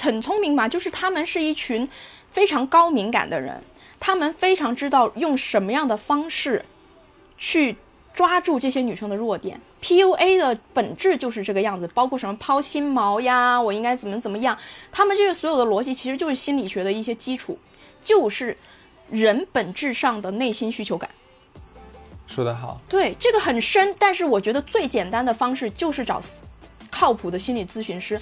[0.00, 1.88] 很聪明吧，就是他们是一群
[2.30, 3.62] 非常高敏感的人，
[3.98, 6.64] 他们非常知道用什么样的方式
[7.44, 7.76] 去
[8.14, 9.60] 抓住这些女生的弱点。
[9.82, 14.56] PUA 的本质就是这个样子，包括什么抛心毛呀，我应该怎么怎么样，
[14.90, 17.58] 他们这些所有的逻辑其实就是心理学的一些基础，
[18.02, 18.56] 就是
[19.10, 21.10] 人本质上的内心需求感。
[22.26, 26.18] 说得好，对，这个很深，但是我觉得最简单的方式就是找
[26.90, 28.18] 靠谱的心理咨询师。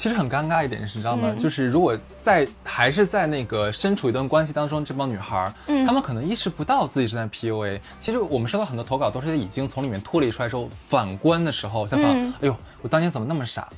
[0.00, 1.28] 其实很尴尬一点是，你知道吗？
[1.30, 7.78] 嗯就是如果在还是在那个身处一段关系当中，这帮女孩，嗯她们可能意识不到自己正在 PUA。
[7.98, 13.68] 其实我们收到很多投稿，都是已经从里面脱离出来之后，反观的时候才发现，嗯哎呦，我当年怎么那么傻？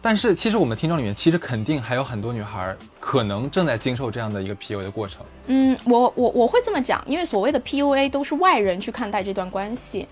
[0.00, 5.26] 但是其实我们听众里面，其实肯定还有很多女孩可能正在经受这样的一个 PUA 的过程。
[5.48, 10.06] 嗯，我我我会这么讲，因为所谓的 PUA 都是外人去看待这段关系。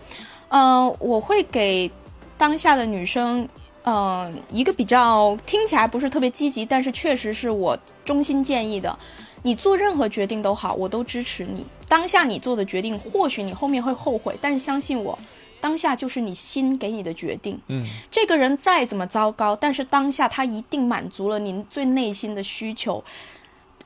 [0.49, 1.89] 呃，我会给
[2.37, 3.49] 当下的女生，
[3.83, 8.97] 呃，一个比较听起来不是特别积极，但是确实是我衷心建议的。
[9.43, 11.67] 你做任何决定都好，我都支持你。
[11.89, 15.19] 当下你做的决定，或许你后面会后悔，但是相信我，
[15.61, 17.61] 当下就是你心给你的决定。
[17.67, 23.03] 嗯，这个人再怎么糟糕，但是当下他一定满足了您最内心的需求。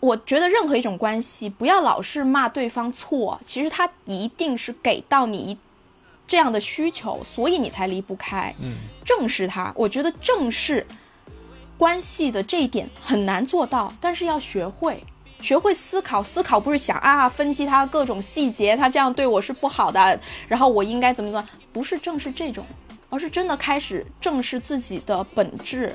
[0.00, 5.56] 我觉得任何一种关系，不要老是骂对方错，其实他一定是给到你一
[6.26, 8.54] 这样的需求，所以你才离不开。
[8.60, 8.74] 嗯，
[9.04, 10.86] 正视他，我觉得正视
[11.78, 15.02] 关系的这一点很难做到，但是要学会。
[15.38, 20.18] 学会思考，思考不是想啊分析他各种细节，他这样对我是不好的，
[20.48, 21.44] 然后我应该怎么做？
[21.74, 22.64] 不是正视这种，
[23.10, 25.94] 而是真的开始正视自己的本质，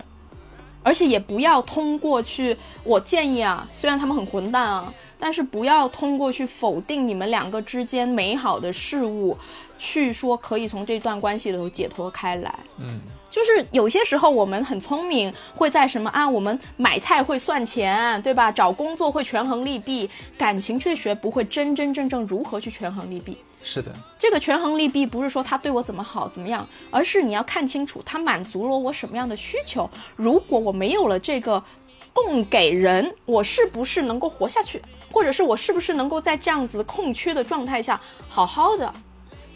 [0.84, 9.38] 而且也不要通过去，我建议啊，虽然他们很混蛋啊，但是不要通过去否定你们两个之间美好的事物，
[9.78, 12.54] 去说可以从这段关系里头解脱开来。
[12.80, 13.00] 嗯，
[13.30, 18.52] 就是有些时候我们很聪明，会在什么啊，我们买菜会算钱，对吧？
[18.52, 23.38] 找工作会权衡利弊，感情却学不会真真正正如何去权衡利弊。
[23.64, 29.88] 是的，这个权衡利弊不是说他对我怎么好怎么样，而是你要看清楚他满足了我什么样的需求。
[30.16, 31.64] 如果我没有了这个
[32.12, 37.99] 供给人，我是不是能够活下去，或者是我是不是能够在这样子空缺的状态下
[38.30, 38.93] 好好的？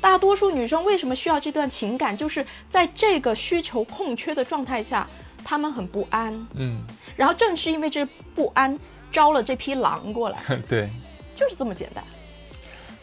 [0.01, 5.07] 大多数女生为什么需要这段情感，就是在这个需求空缺的状态下，
[5.43, 6.81] 她们很不安，嗯，
[7.15, 8.77] 然后正是因为这不安，
[9.11, 10.39] 招了这批狼过来，
[10.69, 10.89] 对。
[11.33, 12.01] 就是这么简单。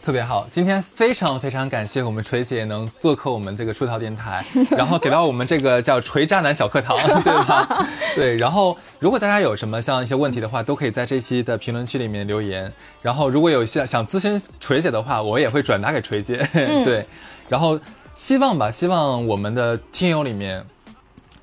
[0.03, 4.43] 特别好，今天非常非常感谢我们锤姐能做客我们这个出逃电台，
[4.75, 7.87] 然后给到我们这个叫锤渣男小课堂， 对吧？
[8.13, 12.69] 对，然后如果大家有什么像一些问题的话，都可以在这期的评论区里面留言。
[13.01, 16.35] 然后如果有些想咨询锤姐的话，我也会转达给锤姐。
[16.83, 17.05] 对，
[17.47, 17.79] 然后
[18.13, 20.65] 希望吧，希望我们的听友里面，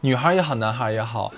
[0.03, 1.33] 女孩也好，男孩也好。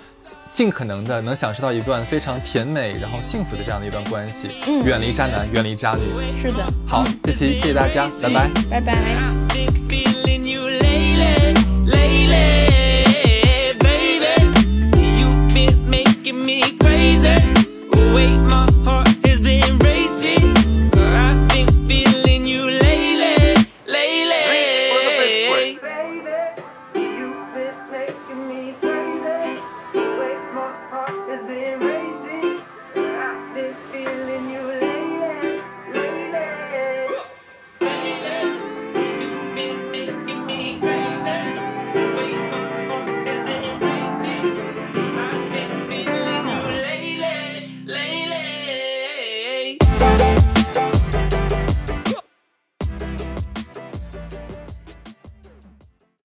[0.52, 6.02] 尽可能的能享受到一段非常甜美然后幸福的这样的一段关系，嗯，远离渣男，远离渣女，
[6.40, 8.94] 是的，好，这期谢谢大家，拜拜，拜拜。
[11.84, 14.46] Lately, baby,
[15.18, 17.61] you've been making me crazy.